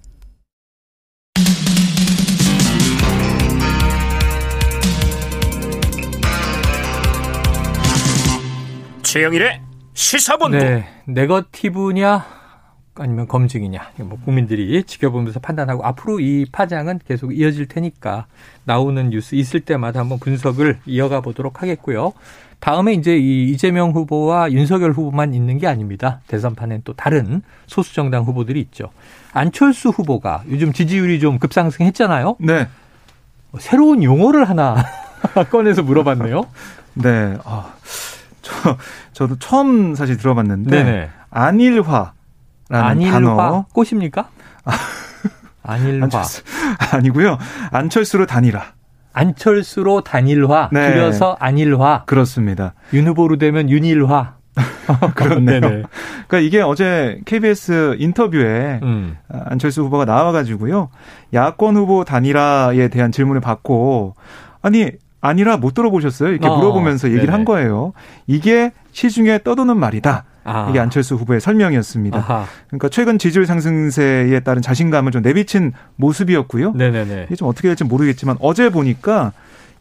최영일의 9.02 9.60
시사본부. 9.94 10.58
네, 10.58 10.86
네거티브냐 11.06 12.24
아니면 12.94 13.26
검증이냐 13.26 13.92
뭐 14.00 14.18
국민들이 14.24 14.82
지켜보면서 14.84 15.40
판단하고 15.40 15.84
앞으로 15.84 16.20
이 16.20 16.46
파장은 16.50 17.00
계속 17.06 17.36
이어질 17.36 17.68
테니까 17.68 18.26
나오는 18.64 19.10
뉴스 19.10 19.34
있을 19.34 19.60
때마다 19.60 20.00
한번 20.00 20.18
분석을 20.18 20.80
이어가 20.86 21.20
보도록 21.20 21.62
하겠고요. 21.62 22.12
다음에 22.60 22.92
이제 22.92 23.16
이 23.16 23.50
이재명 23.50 23.92
후보와 23.92 24.52
윤석열 24.52 24.92
후보만 24.92 25.32
있는 25.34 25.58
게 25.58 25.66
아닙니다. 25.66 26.20
대선판엔 26.26 26.82
또 26.84 26.92
다른 26.92 27.42
소수 27.66 27.94
정당 27.94 28.24
후보들이 28.24 28.60
있죠. 28.60 28.90
안철수 29.32 29.90
후보가 29.90 30.42
요즘 30.50 30.72
지지율이 30.72 31.20
좀 31.20 31.38
급상승했잖아요. 31.38 32.36
네. 32.40 32.68
새로운 33.58 34.02
용어를 34.02 34.48
하나 34.48 34.76
꺼내서 35.50 35.82
물어봤네요. 35.82 36.46
네. 36.94 37.36
아. 37.44 37.72
저, 38.48 38.76
저도 39.12 39.38
처음 39.38 39.94
사실 39.94 40.16
들어봤는데 40.16 40.70
네네. 40.70 41.10
안일화라는 41.30 42.12
안일화 42.70 43.20
단어 43.20 43.66
꽃입니까? 43.72 44.30
아, 44.64 44.72
안일화 45.62 46.04
안철수, 46.04 46.42
아니고요. 46.92 47.38
안철수로 47.70 48.26
단일화. 48.26 48.77
안철수로 49.18 50.02
단일화 50.02 50.70
네. 50.72 50.92
줄여서 50.92 51.36
안일화. 51.40 52.04
그렇습니다. 52.06 52.74
윤 52.92 53.08
후보로 53.08 53.36
되면 53.36 53.68
윤일화. 53.68 54.38
그렇네요. 55.14 55.60
그러니까 55.60 56.38
이게 56.40 56.60
어제 56.60 57.20
KBS 57.24 57.96
인터뷰에 57.98 58.80
음. 58.82 59.16
안철수 59.28 59.82
후보가 59.82 60.04
나와가지고요. 60.04 60.90
야권 61.34 61.76
후보 61.76 62.04
단일화에 62.04 62.88
대한 62.88 63.10
질문을 63.10 63.40
받고 63.40 64.14
아니 64.62 64.90
아니라 65.20 65.56
못 65.56 65.74
들어보셨어요? 65.74 66.30
이렇게 66.30 66.46
어, 66.46 66.56
물어보면서 66.56 67.08
얘기를 67.08 67.26
네네. 67.26 67.32
한 67.32 67.44
거예요. 67.44 67.92
이게 68.26 68.72
시중에 68.92 69.40
떠도는 69.42 69.76
말이다. 69.76 70.24
아. 70.44 70.68
이게 70.70 70.78
안철수 70.80 71.16
후보의 71.16 71.40
설명이었습니다. 71.40 72.18
아하. 72.18 72.46
그러니까 72.68 72.88
최근 72.88 73.18
지지율 73.18 73.44
상승세에 73.46 74.40
따른 74.40 74.62
자신감을 74.62 75.12
좀 75.12 75.22
내비친 75.22 75.72
모습이었고요. 75.96 76.72
네네네. 76.72 77.24
이게 77.26 77.36
좀 77.36 77.48
어떻게 77.48 77.68
될지 77.68 77.84
모르겠지만 77.84 78.36
어제 78.40 78.70
보니까 78.70 79.32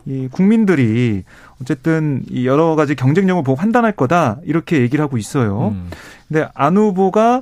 이 0.05 0.27
국민들이 0.31 1.23
어쨌든 1.61 2.23
이 2.29 2.47
여러 2.47 2.75
가지 2.75 2.95
경쟁력을 2.95 3.43
보고 3.43 3.55
판단할 3.57 3.91
거다 3.91 4.37
이렇게 4.43 4.81
얘기를 4.81 5.03
하고 5.03 5.17
있어요. 5.17 5.69
음. 5.69 5.89
근데 6.27 6.47
안 6.53 6.77
후보가 6.77 7.41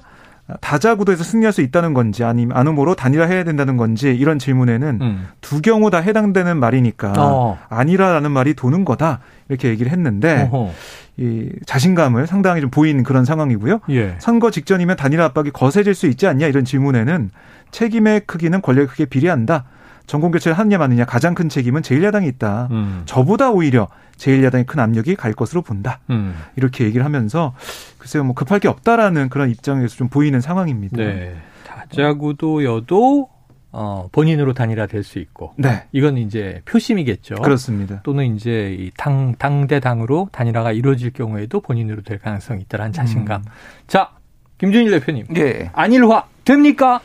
다자구도에서 0.61 1.23
승리할 1.23 1.51
수 1.51 1.61
있다는 1.61 1.93
건지 1.93 2.23
아니면 2.23 2.55
안후모로 2.55 2.95
단일화해야 2.95 3.43
된다는 3.43 3.77
건지 3.77 4.15
이런 4.15 4.37
질문에는 4.37 4.99
음. 5.01 5.27
두 5.41 5.61
경우 5.61 5.89
다 5.89 5.97
해당되는 5.97 6.57
말이니까 6.57 7.13
어. 7.17 7.57
아니라라는 7.69 8.31
말이 8.31 8.53
도는 8.53 8.85
거다 8.85 9.21
이렇게 9.49 9.69
얘기를 9.69 9.91
했는데 9.91 10.47
어허. 10.51 10.71
이 11.17 11.49
자신감을 11.65 12.27
상당히 12.27 12.61
좀 12.61 12.69
보인 12.69 13.01
그런 13.03 13.25
상황이고요. 13.25 13.79
예. 13.89 14.15
선거 14.19 14.51
직전이면 14.51 14.97
단일화 14.97 15.25
압박이 15.25 15.49
거세질 15.51 15.95
수 15.95 16.07
있지 16.07 16.27
않냐 16.27 16.45
이런 16.45 16.63
질문에는 16.63 17.31
책임의 17.71 18.21
크기는 18.27 18.61
권력의 18.61 18.87
크기에 18.87 19.05
비례한다. 19.07 19.63
정권 20.07 20.31
교체를 20.31 20.57
하느냐 20.57 20.77
마느냐 20.77 21.05
가장 21.05 21.33
큰 21.33 21.49
책임은 21.49 21.81
제1야당이 21.81 22.27
있다. 22.33 22.67
음. 22.71 23.01
저보다 23.05 23.51
오히려 23.51 23.87
제1야당이 24.17 24.65
큰 24.65 24.79
압력이 24.79 25.15
갈 25.15 25.33
것으로 25.33 25.61
본다. 25.61 25.99
음. 26.09 26.35
이렇게 26.55 26.85
얘기를 26.85 27.03
하면서 27.05 27.53
글쎄요 27.97 28.23
뭐 28.23 28.33
급할 28.35 28.59
게 28.59 28.67
없다라는 28.67 29.29
그런 29.29 29.49
입장에서 29.49 29.95
좀 29.95 30.07
보이는 30.09 30.39
상황입니다. 30.41 30.97
네. 30.97 31.35
다자구도여도 31.65 33.29
어, 33.77 34.07
본인으로 34.13 34.53
단일화 34.53 34.87
될 34.87 35.03
수 35.03 35.19
있고. 35.19 35.53
네. 35.57 35.83
이건 35.91 36.17
이제 36.17 36.61
표심이겠죠. 36.63 37.35
그렇습니다. 37.35 37.99
또는 38.03 38.33
이제 38.35 38.73
이 38.79 38.89
당, 38.95 39.35
당대 39.37 39.81
당으로 39.81 40.29
단일화가 40.31 40.71
이루어질 40.71 41.11
경우에도 41.11 41.59
본인으로 41.59 42.01
될 42.03 42.17
가능성이 42.19 42.61
있다라는 42.61 42.93
자신감. 42.93 43.41
음. 43.41 43.45
자, 43.87 44.11
김준일 44.59 44.91
대표님. 44.91 45.25
예. 45.35 45.69
안일화 45.73 46.23
됩니까? 46.45 47.01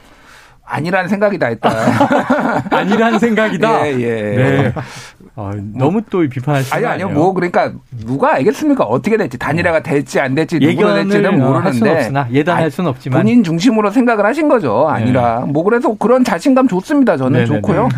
아니라는 0.71 1.09
생각이다 1.09 1.47
했다. 1.47 1.71
아니라는 2.71 3.19
생각이다. 3.19 3.89
예, 3.89 4.01
예. 4.01 4.37
네. 4.37 4.73
어, 5.37 5.51
너무 5.75 6.03
또 6.11 6.21
비판하시는 6.29 6.77
아니 6.77 6.87
아니요. 6.87 7.09
뭐 7.09 7.33
그러니까 7.33 7.73
누가 8.05 8.35
알겠습니까? 8.35 8.85
어떻게 8.85 9.17
될지 9.17 9.39
단일화가 9.39 9.83
될지 9.83 10.21
안 10.21 10.35
될지 10.35 10.59
누구로 10.59 10.95
될지는 10.95 11.39
모르는데 11.39 12.11
예단할 12.33 12.71
수는 12.71 12.91
없지만 12.91 13.21
본인 13.21 13.43
중심으로 13.43 13.91
생각을 13.91 14.25
하신 14.27 14.49
거죠. 14.49 14.89
아니라 14.89 15.45
네. 15.47 15.53
뭐 15.53 15.65
그래서 15.65 15.95
그런 15.99 16.25
자신감 16.25 16.69
좋습니다. 16.69 17.17
저는 17.17 17.41
네네네. 17.45 17.61
좋고요. 17.61 17.89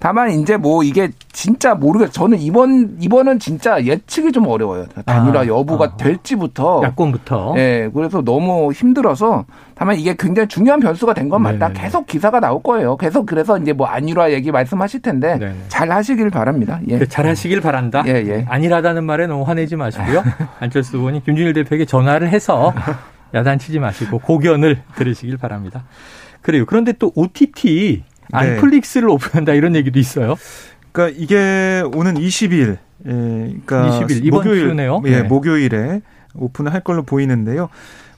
다만 0.00 0.30
이제 0.30 0.56
뭐 0.56 0.82
이게 0.84 1.10
진짜 1.32 1.74
모르겠어요. 1.74 2.12
저는 2.12 2.38
이번 2.40 2.96
이번은 3.00 3.38
진짜 3.38 3.82
예측이 3.84 4.30
좀 4.32 4.46
어려워요. 4.46 4.86
단일화 5.04 5.40
아, 5.40 5.46
여부가 5.46 5.84
아, 5.86 5.96
될지부터 5.96 6.82
야권부터. 6.84 7.54
예. 7.56 7.90
그래서 7.92 8.22
너무 8.22 8.72
힘들어서 8.72 9.44
다만 9.74 9.96
이게 9.96 10.14
굉장히 10.18 10.48
중요한 10.48 10.80
변수가 10.80 11.14
된 11.14 11.28
건 11.28 11.42
맞다. 11.42 11.68
네네. 11.68 11.80
계속 11.80 12.06
기사가 12.06 12.40
나올 12.40 12.62
거예요. 12.62 12.96
계속 12.96 13.26
그래서 13.26 13.58
이제 13.58 13.72
뭐 13.72 13.86
안일화 13.86 14.32
얘기 14.32 14.50
말씀하실 14.50 15.02
텐데 15.02 15.36
네네. 15.38 15.54
잘 15.68 15.90
하시길 15.90 16.30
바랍니다. 16.30 16.80
예. 16.88 17.04
잘 17.06 17.26
하시길 17.26 17.60
바란다. 17.60 18.02
예, 18.06 18.12
예. 18.12 18.46
안일하다는 18.48 19.04
말에 19.04 19.26
너무 19.26 19.42
화내지 19.44 19.76
마시고요. 19.76 20.22
안철수 20.60 20.96
의원이 20.96 21.24
김준일 21.24 21.52
대표에게 21.52 21.84
전화를 21.84 22.28
해서 22.30 22.72
야단치지 23.34 23.78
마시고 23.78 24.20
고견을 24.20 24.82
들으시길 24.96 25.36
바랍니다. 25.36 25.84
그래요. 26.40 26.64
그런데 26.66 26.92
또 26.92 27.12
OTT 27.14 28.04
안플릭스를 28.32 29.08
네. 29.08 29.14
오픈한다 29.14 29.54
이런 29.54 29.76
얘기도 29.76 29.98
있어요. 29.98 30.36
그러니까 30.92 31.18
이게 31.20 31.82
오는 31.94 32.14
20일, 32.14 32.78
예, 33.06 33.10
그러니까 33.10 34.00
20일 34.00 34.24
이번 34.24 34.40
목요일, 34.40 34.68
주네요. 34.68 35.02
예, 35.06 35.10
네. 35.10 35.22
목요일에 35.22 36.00
오픈을 36.34 36.72
할 36.72 36.80
걸로 36.80 37.02
보이는데요. 37.02 37.68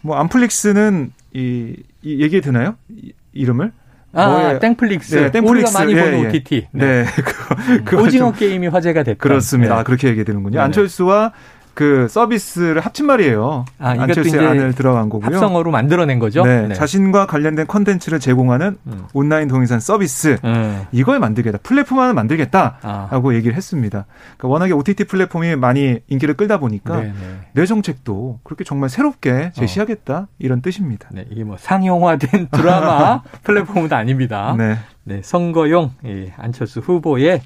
뭐 0.02 0.16
안플릭스는 0.16 1.12
이, 1.34 1.76
이 2.02 2.22
얘기 2.22 2.40
되나요? 2.40 2.76
이, 2.88 3.12
이름을? 3.32 3.72
아, 4.12 4.28
뭐의, 4.28 4.60
땡플릭스. 4.60 5.14
네, 5.14 5.30
땡플릭스. 5.30 5.70
우리가 5.70 5.78
많이 5.78 5.92
예, 5.92 6.02
보는 6.02 6.24
예. 6.24 6.26
OTT. 6.28 6.66
네. 6.72 7.04
네. 7.04 7.06
그, 7.84 7.96
오징어 7.96 8.32
게임이 8.32 8.66
화제가 8.66 9.04
됐다. 9.04 9.18
그렇습니다. 9.18 9.76
네. 9.78 9.84
그렇게 9.84 10.08
얘기 10.08 10.24
되는군요. 10.24 10.58
네. 10.58 10.64
안철수와 10.64 11.32
그 11.74 12.08
서비스를 12.08 12.80
합친 12.80 13.06
말이에요. 13.06 13.64
아, 13.78 13.90
안철수의 13.90 14.46
안을 14.46 14.74
들어간 14.74 15.08
거고요. 15.08 15.26
합성어로 15.26 15.70
만들어낸 15.70 16.18
거죠. 16.18 16.44
네, 16.44 16.68
네. 16.68 16.74
자신과 16.74 17.26
관련된 17.26 17.66
컨텐츠를 17.66 18.20
제공하는 18.20 18.76
음. 18.86 19.04
온라인 19.12 19.48
동영상 19.48 19.80
서비스 19.80 20.38
음. 20.44 20.84
이걸 20.92 21.18
만들겠다. 21.20 21.58
플랫폼 21.62 21.98
하나 22.00 22.12
만들겠다라고 22.12 23.30
아. 23.30 23.34
얘기를 23.34 23.56
했습니다. 23.56 24.06
그러니까 24.36 24.48
워낙에 24.48 24.72
OTT 24.72 25.04
플랫폼이 25.04 25.56
많이 25.56 26.00
인기를 26.08 26.34
끌다 26.34 26.58
보니까 26.58 26.96
네네. 26.96 27.12
네. 27.12 27.38
내 27.52 27.66
정책도 27.66 28.40
그렇게 28.42 28.64
정말 28.64 28.90
새롭게 28.90 29.52
제시하겠다 29.54 30.14
어. 30.14 30.26
이런 30.38 30.62
뜻입니다. 30.62 31.08
네, 31.12 31.26
이게 31.30 31.44
뭐 31.44 31.56
상용화된 31.58 32.48
드라마 32.52 33.22
플랫폼은 33.44 33.92
아닙니다. 33.92 34.54
네. 34.56 34.76
네, 35.04 35.20
선거용 35.22 35.92
안철수 36.36 36.80
후보의 36.80 37.40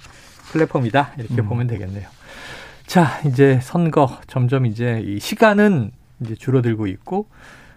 플랫폼이다 0.52 1.12
이렇게 1.18 1.40
음. 1.42 1.48
보면 1.48 1.66
되겠네요. 1.66 2.08
자, 2.86 3.20
이제 3.26 3.58
선거 3.62 4.08
점점 4.26 4.66
이제 4.66 5.02
이 5.04 5.18
시간은 5.18 5.90
이제 6.20 6.34
줄어들고 6.34 6.86
있고 6.86 7.26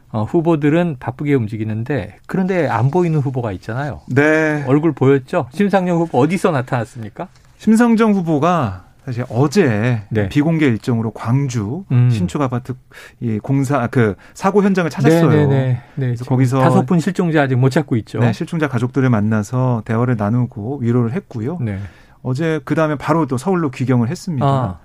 어, 0.10 0.24
후보들은 0.24 0.98
바쁘게 1.00 1.34
움직이는데 1.34 2.18
그런데 2.28 2.68
안 2.68 2.92
보이는 2.92 3.20
후보가 3.20 3.52
있잖아요. 3.54 4.02
네. 4.08 4.64
얼굴 4.68 4.94
보였죠? 4.94 5.48
심상정 5.52 5.98
후보 6.00 6.20
어디서 6.20 6.52
나타났습니까? 6.52 7.28
심상정 7.58 8.14
후보가 8.14 8.86
사실 9.06 9.24
어제 9.30 10.02
네. 10.10 10.28
비공개 10.28 10.66
일정으로 10.66 11.12
광주 11.12 11.86
음. 11.92 12.10
신축 12.10 12.42
아파트 12.42 12.74
이 13.22 13.40
공사 13.40 13.88
그 13.88 14.16
사고 14.34 14.64
현장을 14.64 14.90
찾았어요. 14.90 15.30
네네네. 15.30 15.48
네, 15.48 15.58
네. 15.58 15.82
네. 15.96 16.06
그래서 16.08 16.26
거기서 16.26 16.60
다섯 16.60 16.86
분 16.86 17.00
실종자 17.00 17.42
아직 17.42 17.56
못 17.56 17.70
찾고 17.70 17.96
있죠. 17.98 18.20
네, 18.20 18.34
실종자 18.34 18.68
가족들을 18.68 19.10
만나서 19.10 19.84
대화를 19.86 20.18
나누고 20.18 20.80
위로를 20.82 21.14
했고요. 21.14 21.58
네. 21.62 21.80
어제 22.28 22.60
그 22.66 22.76
다음에 22.76 22.96
바로 22.96 23.26
또 23.26 23.38
서울로 23.38 23.72
귀경을 23.72 24.10
했습니다. 24.10 24.46
아. 24.46 24.80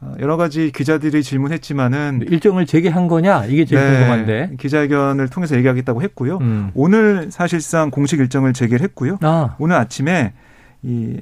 어, 0.00 0.14
여러 0.18 0.36
가지 0.36 0.72
기자들이 0.72 1.22
질문했지만은 1.22 2.22
일정을 2.28 2.66
재개한 2.66 3.06
거냐 3.06 3.46
이게 3.46 3.64
제일 3.64 3.82
네, 3.82 3.98
궁금한데 3.98 4.56
기자회견을 4.58 5.28
통해서 5.28 5.56
얘기하겠다고 5.56 6.02
했고요. 6.02 6.38
음. 6.38 6.70
오늘 6.74 7.30
사실상 7.30 7.90
공식 7.90 8.18
일정을 8.18 8.52
재개를 8.52 8.82
했고요. 8.82 9.18
아. 9.22 9.54
오늘 9.60 9.76
아침에 9.76 10.32
이 10.82 11.16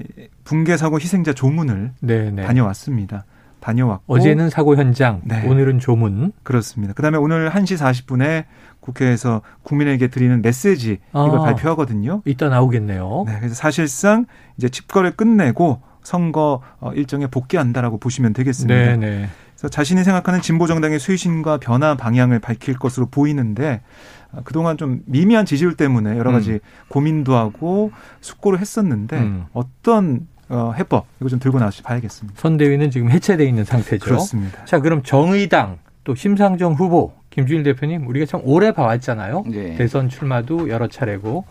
붕괴 0.44 0.78
사고 0.78 0.98
희생자 0.98 1.34
조문을 1.34 1.92
네네. 2.00 2.30
네. 2.30 2.42
다녀왔습니다. 2.44 3.24
다녀왔고 3.60 4.14
어제는 4.14 4.50
사고 4.50 4.76
현장, 4.76 5.20
네. 5.24 5.46
오늘은 5.46 5.78
조문. 5.78 6.32
그렇습니다. 6.42 6.94
그다음에 6.94 7.18
오늘 7.18 7.50
1시 7.50 7.78
40분에 7.78 8.44
국회에서 8.80 9.42
국민에게 9.62 10.08
드리는 10.08 10.40
메시지 10.42 10.98
이걸 11.10 11.38
아. 11.38 11.42
발표하거든요. 11.42 12.22
이따 12.24 12.48
나오겠네요. 12.48 13.24
네, 13.26 13.36
그래서 13.38 13.54
사실상 13.54 14.26
이제 14.56 14.68
집거를 14.68 15.12
끝내고 15.12 15.80
선거 16.02 16.62
어, 16.78 16.92
일정에 16.92 17.26
복귀한다라고 17.26 17.98
보시면 17.98 18.32
되겠습니다. 18.32 18.74
네네. 18.74 18.96
네. 18.96 19.28
그래서 19.56 19.68
자신이 19.68 20.04
생각하는 20.04 20.40
진보 20.40 20.66
정당의 20.66 21.00
쇄신과 21.00 21.58
변화 21.58 21.96
방향을 21.96 22.38
밝힐 22.38 22.78
것으로 22.78 23.06
보이는데 23.06 23.82
어, 24.30 24.40
그동안 24.44 24.76
좀 24.76 25.02
미미한 25.06 25.46
지지율 25.46 25.74
때문에 25.74 26.16
여러 26.16 26.30
가지 26.30 26.52
음. 26.52 26.58
고민도 26.88 27.34
하고 27.34 27.90
숙고를 28.20 28.60
했었는데 28.60 29.18
음. 29.18 29.46
어떤 29.52 30.28
어, 30.48 30.72
해법 30.76 31.06
이거 31.20 31.28
좀 31.28 31.38
들고 31.38 31.58
나와서 31.58 31.82
봐야겠습니다. 31.82 32.40
선대위는 32.40 32.90
지금 32.90 33.10
해체돼 33.10 33.44
있는 33.46 33.64
상태죠. 33.64 34.04
그렇습니다. 34.04 34.64
자, 34.64 34.80
그럼 34.80 35.02
정의당 35.02 35.78
또 36.04 36.14
심상정 36.14 36.74
후보 36.74 37.12
김준일 37.30 37.64
대표님 37.64 38.06
우리가 38.06 38.26
참 38.26 38.40
오래 38.44 38.72
봐왔잖아요. 38.72 39.44
네. 39.48 39.74
대선 39.76 40.08
출마도 40.08 40.68
여러 40.68 40.86
차례고 40.88 41.44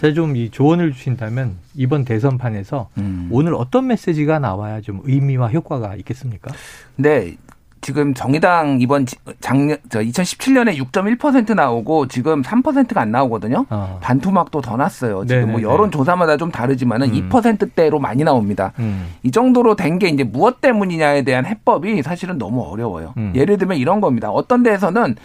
제가 0.00 0.14
좀 0.14 0.34
이 0.36 0.50
조언을 0.50 0.92
주신다면 0.92 1.56
이번 1.74 2.04
대선판에서 2.04 2.88
음. 2.98 3.28
오늘 3.30 3.54
어떤 3.54 3.86
메시지가 3.86 4.38
나와야 4.38 4.80
좀 4.80 5.00
의미와 5.04 5.48
효과가 5.48 5.94
있겠습니까? 5.96 6.50
네. 6.96 7.36
지금 7.82 8.12
정의당 8.14 8.78
이번 8.80 9.06
작년 9.40 9.78
저 9.88 10.00
2017년에 10.00 10.76
6.1% 10.92 11.54
나오고 11.54 12.08
지금 12.08 12.42
3%가 12.42 13.00
안 13.00 13.10
나오거든요. 13.10 13.64
어. 13.70 13.98
반토막도 14.02 14.60
더 14.60 14.76
났어요. 14.76 15.24
지금 15.26 15.40
네네네. 15.46 15.52
뭐 15.52 15.62
여론 15.62 15.90
조사마다 15.90 16.36
좀 16.36 16.50
다르지만은 16.50 17.08
음. 17.14 17.28
2%대로 17.30 17.98
많이 17.98 18.22
나옵니다. 18.24 18.72
음. 18.78 19.08
이 19.22 19.30
정도로 19.30 19.76
된 19.76 19.98
게 20.00 20.08
이제 20.08 20.24
무엇 20.24 20.60
때문이냐에 20.60 21.22
대한 21.22 21.44
해법이 21.44 22.02
사실은 22.02 22.38
너무 22.38 22.62
어려워요. 22.62 23.12
음. 23.18 23.32
예를 23.34 23.58
들면 23.58 23.76
이런 23.76 24.00
겁니다. 24.00 24.30
어떤 24.30 24.62
데에서는 24.62 25.16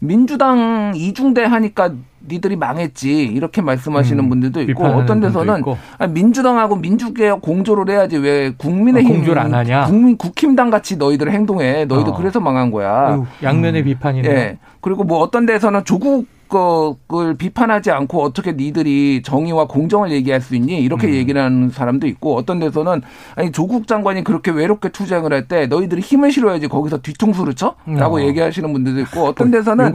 민주당 0.00 0.92
이중대 0.94 1.44
하니까 1.44 1.90
니들이 2.26 2.56
망했지 2.56 3.24
이렇게 3.24 3.62
말씀하시는 3.62 4.22
음, 4.22 4.28
분들도 4.28 4.62
있고 4.62 4.84
어떤 4.84 5.20
데서는 5.20 5.58
있고. 5.58 5.78
민주당하고 6.10 6.76
민주개혁 6.76 7.40
공조를 7.42 7.88
해야지 7.92 8.16
왜 8.16 8.52
국민의힘 8.56 9.10
아, 9.10 9.14
공조를 9.14 9.42
안 9.42 9.54
하냐 9.54 9.84
국민 9.86 10.16
국힘당 10.16 10.70
같이 10.70 10.96
너희들 10.96 11.30
행동해 11.30 11.84
너희도 11.84 12.12
어. 12.12 12.16
그래서 12.16 12.40
망한 12.40 12.70
거야 12.70 13.14
어휴, 13.14 13.26
양면의 13.42 13.82
음. 13.82 13.84
비판이네 13.84 14.28
예. 14.28 14.58
그리고 14.80 15.04
뭐 15.04 15.18
어떤 15.20 15.46
데서는 15.46 15.84
조국 15.84 16.26
그걸 16.48 17.34
비판하지 17.34 17.90
않고 17.90 18.22
어떻게 18.22 18.52
니들이 18.52 19.22
정의와 19.22 19.66
공정을 19.66 20.10
얘기할 20.12 20.40
수 20.40 20.54
있니? 20.56 20.80
이렇게 20.80 21.06
음. 21.08 21.12
얘기를 21.14 21.40
하는 21.42 21.70
사람도 21.70 22.06
있고 22.08 22.36
어떤 22.36 22.58
데서는 22.58 23.02
아니 23.36 23.52
조국 23.52 23.86
장관이 23.86 24.24
그렇게 24.24 24.50
외롭게 24.50 24.88
투쟁을 24.90 25.32
할 25.32 25.48
때 25.48 25.66
너희들이 25.66 26.00
힘을 26.02 26.30
실어야지 26.32 26.68
거기서 26.68 26.98
뒤통수를 26.98 27.54
쳐? 27.54 27.74
라고 27.86 28.16
어. 28.16 28.20
얘기하시는 28.20 28.70
분들도 28.72 29.00
있고 29.02 29.24
어떤 29.28 29.50
데서는 29.50 29.92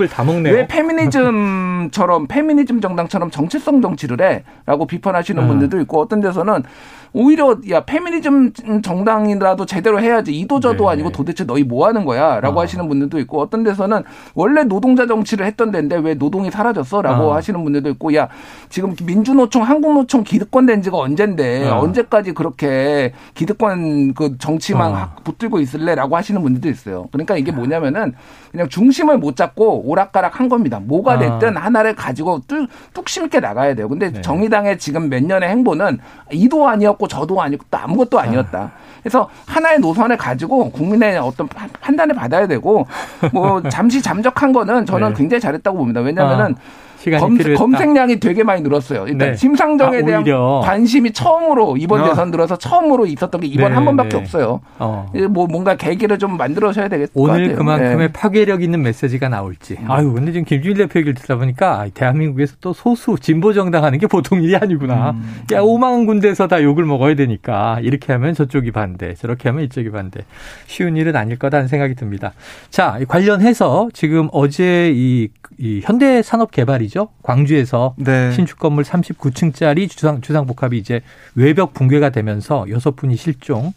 왜 0.52 0.68
페미니즘처럼 0.68 2.28
페미니즘 2.28 2.82
정당처럼 2.82 3.30
정체성 3.32 3.82
정치를 3.82 4.22
해? 4.22 4.44
라고 4.66 4.86
비판하시는 4.88 5.42
음. 5.44 5.48
분들도 5.48 5.80
있고 5.82 6.02
어떤 6.02 6.22
데서는 6.22 6.64
오히려 7.14 7.56
야 7.70 7.86
페미니즘 7.86 8.82
정당이라도 8.82 9.66
제대로 9.66 10.00
해야지 10.00 10.38
이도저도 10.40 10.86
네. 10.86 10.92
아니고 10.92 11.12
도대체 11.12 11.46
너희 11.46 11.64
뭐 11.64 11.88
하는 11.88 12.06
거야라고 12.06 12.60
아. 12.60 12.64
하시는 12.64 12.88
분들도 12.88 13.20
있고 13.20 13.40
어떤 13.40 13.64
데서는 13.64 14.04
원래 14.34 14.64
노동자 14.64 15.06
정치를 15.06 15.46
했던 15.46 15.72
데인데 15.72 15.98
왜 15.98 16.16
노동이 16.16 16.50
사라졌어라고 16.50 17.32
아. 17.32 17.36
하시는 17.36 17.64
분들도 17.64 17.90
있고 17.92 18.16
야 18.16 18.30
지금 18.70 18.96
민주노총 19.04 19.62
한국노총 19.62 20.24
기득권 20.24 20.66
된 20.66 20.82
지가 20.82 20.98
언젠데 20.98 21.70
아. 21.70 21.80
언제까지 21.80 22.34
그렇게 22.34 23.14
기득권 23.36 24.16
그 24.16 24.38
정치만 24.40 24.94
아. 24.94 25.16
붙들고 25.24 25.60
있을래라고 25.60 26.18
하시는 26.18 26.42
분들도 26.42 26.68
있어요. 26.68 27.08
그러니까 27.12 27.38
이게 27.38 27.52
뭐냐면은 27.52 28.14
그냥 28.52 28.70
중심을 28.70 29.20
못 29.20 29.36
잡고 29.36 29.88
오락가락 29.88 30.40
한 30.40 30.50
겁니다. 30.50 30.80
뭐가 30.80 31.14
아. 31.14 31.20
됐든 31.20 31.58
하나를 31.58 31.96
가지고 31.96 32.42
뚝, 32.48 32.68
뚝심 32.94 33.26
있게 33.26 33.40
나가야 33.40 33.76
돼요. 33.76 33.88
근데 33.88 34.12
네. 34.12 34.22
정의당의 34.22 34.80
지금 34.80 35.10
몇 35.10 35.24
년의 35.24 35.50
행보는 35.50 36.00
이도 36.32 36.68
아니었고 36.68 37.03
저도 37.08 37.42
아니고 37.42 37.66
또 37.70 37.78
아무것도 37.78 38.20
아니었다. 38.20 38.72
그래서 39.02 39.30
하나의 39.46 39.80
노선을 39.80 40.18
가지고 40.18 40.72
국민의 40.72 41.18
어떤 41.18 41.48
판단을 41.48 42.16
받아야 42.16 42.48
되고 42.48 42.88
뭐 43.34 43.62
잠시 43.70 44.02
잠적한 44.02 44.54
거는 44.54 44.86
저는 44.86 45.10
네. 45.10 45.14
굉장히 45.16 45.42
잘했다고 45.42 45.78
봅니다. 45.78 46.00
왜냐하면은 46.00 46.56
아. 46.58 46.93
검, 47.12 47.38
검색량이 47.38 48.20
되게 48.20 48.44
많이 48.44 48.62
늘었어요. 48.62 49.08
일단 49.08 49.32
네. 49.32 49.36
심상정에 49.36 50.00
아, 50.00 50.06
대한 50.06 50.24
관심이 50.62 51.12
처음으로 51.12 51.78
이번 51.78 52.02
어. 52.02 52.10
대선 52.10 52.32
들어서 52.32 52.56
처음으로 52.58 53.06
있었던 53.06 53.42
게 53.42 53.48
이번 53.48 53.72
네, 53.72 53.76
한 53.76 53.86
번밖에 53.86 54.10
네. 54.10 54.18
없어요. 54.18 54.62
어. 54.80 55.12
뭐 55.30 55.48
뭔가 55.48 55.76
계기를 55.76 56.20
좀 56.20 56.38
만들어셔야 56.38 56.88
되겠 56.88 57.10
오늘 57.14 57.42
같아요. 57.42 57.58
그만큼의 57.58 57.98
네. 57.98 58.14
파괴력 58.14 58.64
있는 58.64 58.82
메시지가 58.82 59.30
나올지. 59.30 59.78
음. 59.80 59.92
아유, 59.92 60.14
근데 60.14 60.32
지금 60.32 60.46
김준일 60.46 60.78
대표 60.78 61.00
얘기를 61.00 61.14
듣다 61.16 61.36
보니까 61.36 61.88
대한민국에서 61.94 62.56
또 62.62 62.74
소수 62.74 63.18
진보 63.20 63.54
정당 63.54 63.84
하는 63.84 64.00
게 64.00 64.08
보통 64.08 64.42
일이 64.42 64.56
아니구나. 64.56 65.12
음. 65.12 65.44
야, 65.52 65.62
5만 65.62 66.06
군데에서 66.06 66.48
다 66.48 66.62
욕을 66.64 66.86
먹어야 66.86 67.16
되니까 67.16 67.80
이렇게 67.82 68.14
하면 68.14 68.34
저쪽이 68.34 68.72
반대, 68.72 69.14
저렇게 69.16 69.50
하면 69.50 69.66
이쪽이 69.66 69.92
반대. 69.92 70.22
쉬운 70.68 70.98
일은 70.98 71.16
아닐 71.16 71.38
거다는 71.38 71.68
생각이 71.68 71.96
듭니다. 71.96 72.34
자, 72.70 73.00
관련해서 73.08 73.90
지금 73.94 74.30
어제 74.32 74.92
이, 74.94 75.30
이 75.58 75.82
현대산업개발이죠. 75.84 76.93
광주에서 77.22 77.96
네. 77.98 78.32
신축 78.32 78.60
건물 78.60 78.84
39층짜리 78.84 79.90
주상 79.90 80.22
주상복합이 80.22 80.78
이제 80.78 81.02
외벽 81.36 81.74
붕괴가 81.74 82.10
되면서 82.10 82.66
여섯 82.70 82.96
분이 82.96 83.16
실종, 83.16 83.74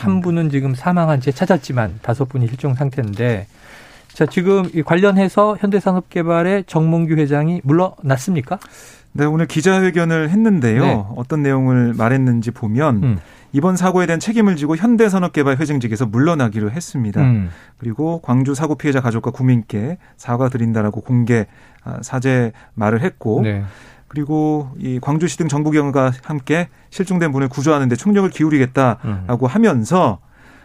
한 0.00 0.20
분은 0.20 0.50
지금 0.50 0.74
사망한 0.74 1.20
채 1.20 1.32
찾았지만 1.32 2.00
다섯 2.02 2.28
분이 2.28 2.46
실종 2.48 2.74
상태인데 2.74 3.46
자, 4.18 4.26
지금 4.26 4.68
이 4.74 4.82
관련해서 4.82 5.56
현대산업개발의 5.60 6.64
정몽규 6.66 7.14
회장이 7.14 7.60
물러났습니까? 7.62 8.58
네, 9.12 9.24
오늘 9.24 9.46
기자회견을 9.46 10.30
했는데요. 10.30 10.82
네. 10.82 11.04
어떤 11.16 11.42
내용을 11.42 11.94
말했는지 11.94 12.50
보면 12.50 13.02
음. 13.02 13.18
이번 13.52 13.76
사고에 13.76 14.06
대한 14.06 14.20
책임을 14.20 14.56
지고 14.56 14.76
현대산업개발 14.76 15.56
회장직에서 15.56 16.06
물러나기로 16.06 16.70
했습니다. 16.70 17.20
음. 17.22 17.50
그리고 17.78 18.20
광주 18.22 18.54
사고 18.54 18.74
피해자 18.74 19.00
가족과 19.00 19.30
국민께 19.30 19.98
사과드린다라고 20.16 21.00
공개 21.00 21.46
아, 21.84 21.98
사죄 22.02 22.52
말을 22.74 23.00
했고 23.02 23.40
네. 23.42 23.64
그리고 24.08 24.70
이 24.78 24.98
광주시 25.00 25.38
등 25.38 25.48
정부 25.48 25.70
경과 25.70 26.12
함께 26.22 26.68
실종된 26.90 27.32
분을 27.32 27.48
구조하는데 27.48 27.94
총력을 27.96 28.28
기울이겠다라고 28.30 29.46
음. 29.46 29.48
하면서 29.48 30.18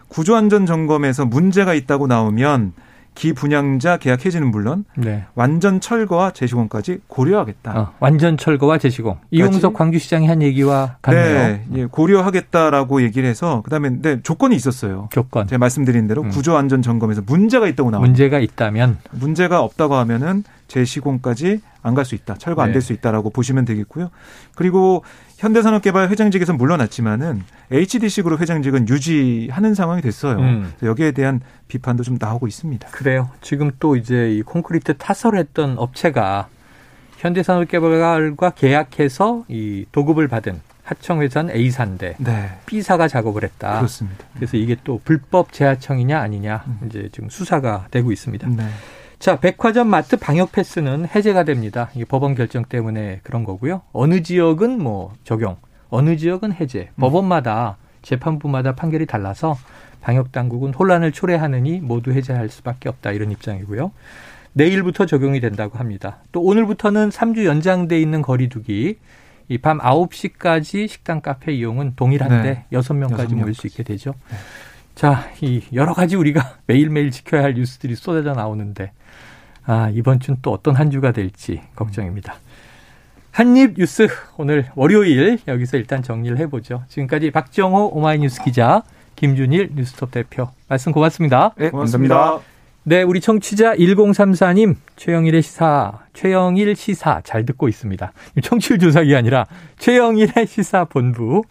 구조안전 0.09 0.65
점검에서 0.65 1.25
문제가 1.25 1.73
있다고 1.73 2.07
나오면 2.07 2.73
기분양자 3.15 3.97
계약 3.97 4.25
해지는 4.25 4.49
물론 4.51 4.85
네. 4.97 5.25
완전 5.35 5.79
철거와 5.79 6.31
재시공까지 6.31 6.99
고려하겠다. 7.07 7.79
어, 7.79 7.93
완전 7.99 8.37
철거와 8.37 8.77
재시공. 8.77 9.17
이용석 9.31 9.73
광주시장이 9.73 10.27
한 10.27 10.41
얘기와 10.41 10.97
같네요. 11.01 11.23
네, 11.23 11.65
예, 11.75 11.85
고려하겠다라고 11.85 13.01
얘기를 13.03 13.27
해서 13.29 13.61
그다음에 13.63 13.89
네, 14.01 14.21
조건이 14.23 14.55
있었어요. 14.55 15.09
조건. 15.11 15.47
제가 15.47 15.59
말씀드린 15.59 16.07
대로 16.07 16.23
음. 16.23 16.29
구조 16.29 16.57
안전 16.57 16.81
점검에서 16.81 17.21
문제가 17.25 17.67
있다고 17.67 17.91
나옵니다. 17.91 18.07
문제가 18.09 18.39
있다면 18.39 18.97
문제가 19.11 19.61
없다고 19.61 19.95
하면은 19.95 20.43
재시공까지 20.67 21.61
안 21.85 21.93
갈 21.95 22.05
수 22.05 22.15
있다. 22.15 22.35
철거 22.35 22.61
안 22.61 22.71
될수 22.71 22.87
네. 22.89 22.93
있다라고 22.95 23.29
보시면 23.29 23.65
되겠고요. 23.65 24.09
그리고 24.55 25.03
현대산업개발 25.37 26.09
회장직에서 26.09 26.53
물러났지만은 26.53 27.43
HDC 27.71 28.21
그룹 28.21 28.41
회장직은 28.41 28.87
유지하는 28.87 29.73
상황이 29.73 30.01
됐어요. 30.01 30.37
음. 30.39 30.73
여기에 30.81 31.11
대한 31.11 31.41
비판도 31.67 32.03
좀 32.03 32.17
나오고 32.19 32.47
있습니다. 32.47 32.89
그래요. 32.89 33.29
지금 33.41 33.71
또 33.79 33.95
이제 33.95 34.31
이 34.31 34.41
콘크리트 34.41 34.95
타설을 34.97 35.39
했던 35.39 35.77
업체가 35.77 36.47
현대산업개발과 37.17 38.51
계약해서 38.51 39.45
이 39.47 39.85
도급을 39.91 40.27
받은 40.27 40.61
하청회사는 40.83 41.55
A사인데 41.55 42.15
네. 42.19 42.49
B사가 42.65 43.07
작업을 43.07 43.43
했다. 43.43 43.77
그렇습니다. 43.77 44.25
그래서 44.35 44.57
이게 44.57 44.75
또 44.83 44.99
불법 45.03 45.53
재하청이냐 45.53 46.19
아니냐 46.19 46.63
음. 46.67 46.79
이제 46.87 47.09
지금 47.11 47.29
수사가 47.29 47.87
되고 47.89 48.11
있습니다. 48.11 48.47
네. 48.49 48.63
자, 49.23 49.39
백화점 49.39 49.87
마트 49.87 50.17
방역 50.17 50.51
패스는 50.51 51.07
해제가 51.07 51.45
됩니다. 51.45 51.89
이게 51.95 52.03
법원 52.03 52.35
결정 52.35 52.65
때문에 52.65 53.21
그런 53.23 53.45
거고요. 53.45 53.81
어느 53.93 54.21
지역은 54.21 54.83
뭐 54.83 55.13
적용, 55.23 55.55
어느 55.89 56.17
지역은 56.17 56.51
해제. 56.51 56.89
음. 56.95 56.99
법원마다 56.99 57.77
재판부마다 58.01 58.75
판결이 58.75 59.05
달라서 59.05 59.55
방역 60.01 60.33
당국은 60.33 60.73
혼란을 60.73 61.13
초래하느니 61.13 61.79
모두 61.79 62.11
해제할 62.11 62.49
수밖에 62.49 62.89
없다 62.89 63.13
이런 63.13 63.31
입장이고요. 63.31 63.93
내일부터 64.51 65.05
적용이 65.05 65.39
된다고 65.39 65.77
합니다. 65.77 66.17
또 66.33 66.41
오늘부터는 66.41 67.07
3주 67.07 67.45
연장돼 67.45 68.01
있는 68.01 68.21
거리두기 68.21 68.97
이 69.47 69.57
밤 69.57 69.77
9시까지 69.77 70.89
식당 70.89 71.21
카페 71.21 71.53
이용은 71.53 71.93
동일한데 71.95 72.43
네. 72.43 72.65
6명까지 72.77 73.35
모일 73.35 73.53
수 73.53 73.67
있게 73.67 73.83
되죠. 73.83 74.15
네. 74.29 74.35
자, 74.95 75.25
이 75.41 75.61
여러 75.73 75.93
가지 75.93 76.15
우리가 76.15 76.57
매일매일 76.67 77.11
지켜야 77.11 77.43
할 77.43 77.53
뉴스들이 77.55 77.95
쏟아져 77.95 78.33
나오는데 78.33 78.91
아, 79.65 79.89
이번 79.93 80.19
주는 80.19 80.39
또 80.41 80.51
어떤 80.51 80.75
한 80.75 80.91
주가 80.91 81.11
될지 81.11 81.61
걱정입니다. 81.75 82.35
한입 83.31 83.75
뉴스 83.77 84.07
오늘 84.37 84.69
월요일 84.75 85.39
여기서 85.47 85.77
일단 85.77 86.03
정리를 86.03 86.37
해보죠. 86.39 86.83
지금까지 86.87 87.31
박정호 87.31 87.91
오마이뉴스 87.93 88.43
기자, 88.43 88.83
김준일 89.15 89.71
뉴스톱 89.73 90.11
대표 90.11 90.49
말씀 90.67 90.91
고맙습니다. 90.91 91.53
네, 91.57 91.69
고맙습니다. 91.71 92.39
네, 92.83 93.01
우리 93.01 93.21
청취자 93.21 93.75
1034님 93.75 94.75
최영일의 94.97 95.41
시사, 95.41 95.99
최영일 96.13 96.75
시사 96.75 97.21
잘 97.23 97.45
듣고 97.45 97.69
있습니다. 97.69 98.11
청취율 98.43 98.77
조사기 98.77 99.15
아니라 99.15 99.45
최영일의 99.79 100.45
시사 100.45 100.85
본부 100.85 101.37
어, 101.37 101.41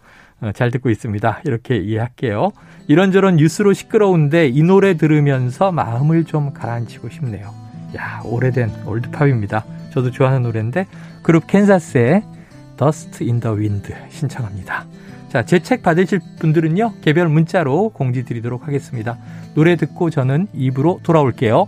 잘 0.51 0.71
듣고 0.71 0.89
있습니다. 0.89 1.41
이렇게 1.45 1.77
이해할게요. 1.77 2.51
이런저런 2.87 3.37
뉴스로 3.37 3.73
시끄러운데 3.73 4.47
이 4.47 4.61
노래 4.63 4.97
들으면서 4.97 5.71
마음을 5.71 6.25
좀 6.25 6.53
가라앉히고 6.53 7.09
싶네요. 7.09 7.53
야, 7.95 8.21
오래된 8.25 8.69
올드팝입니다. 8.85 9.65
저도 9.91 10.11
좋아하는 10.11 10.41
노래인데 10.43 10.87
그룹 11.21 11.47
캔사스의 11.47 12.23
Dust 12.77 13.23
in 13.23 13.39
the 13.39 13.55
Wind 13.55 13.93
신청합니다. 14.09 14.85
자, 15.29 15.43
제 15.45 15.59
책 15.59 15.81
받으실 15.81 16.19
분들은요. 16.39 16.93
개별 17.01 17.27
문자로 17.29 17.89
공지 17.89 18.23
드리도록 18.23 18.67
하겠습니다. 18.67 19.17
노래 19.55 19.75
듣고 19.75 20.09
저는 20.09 20.47
입으로 20.53 20.99
돌아올게요. 21.03 21.67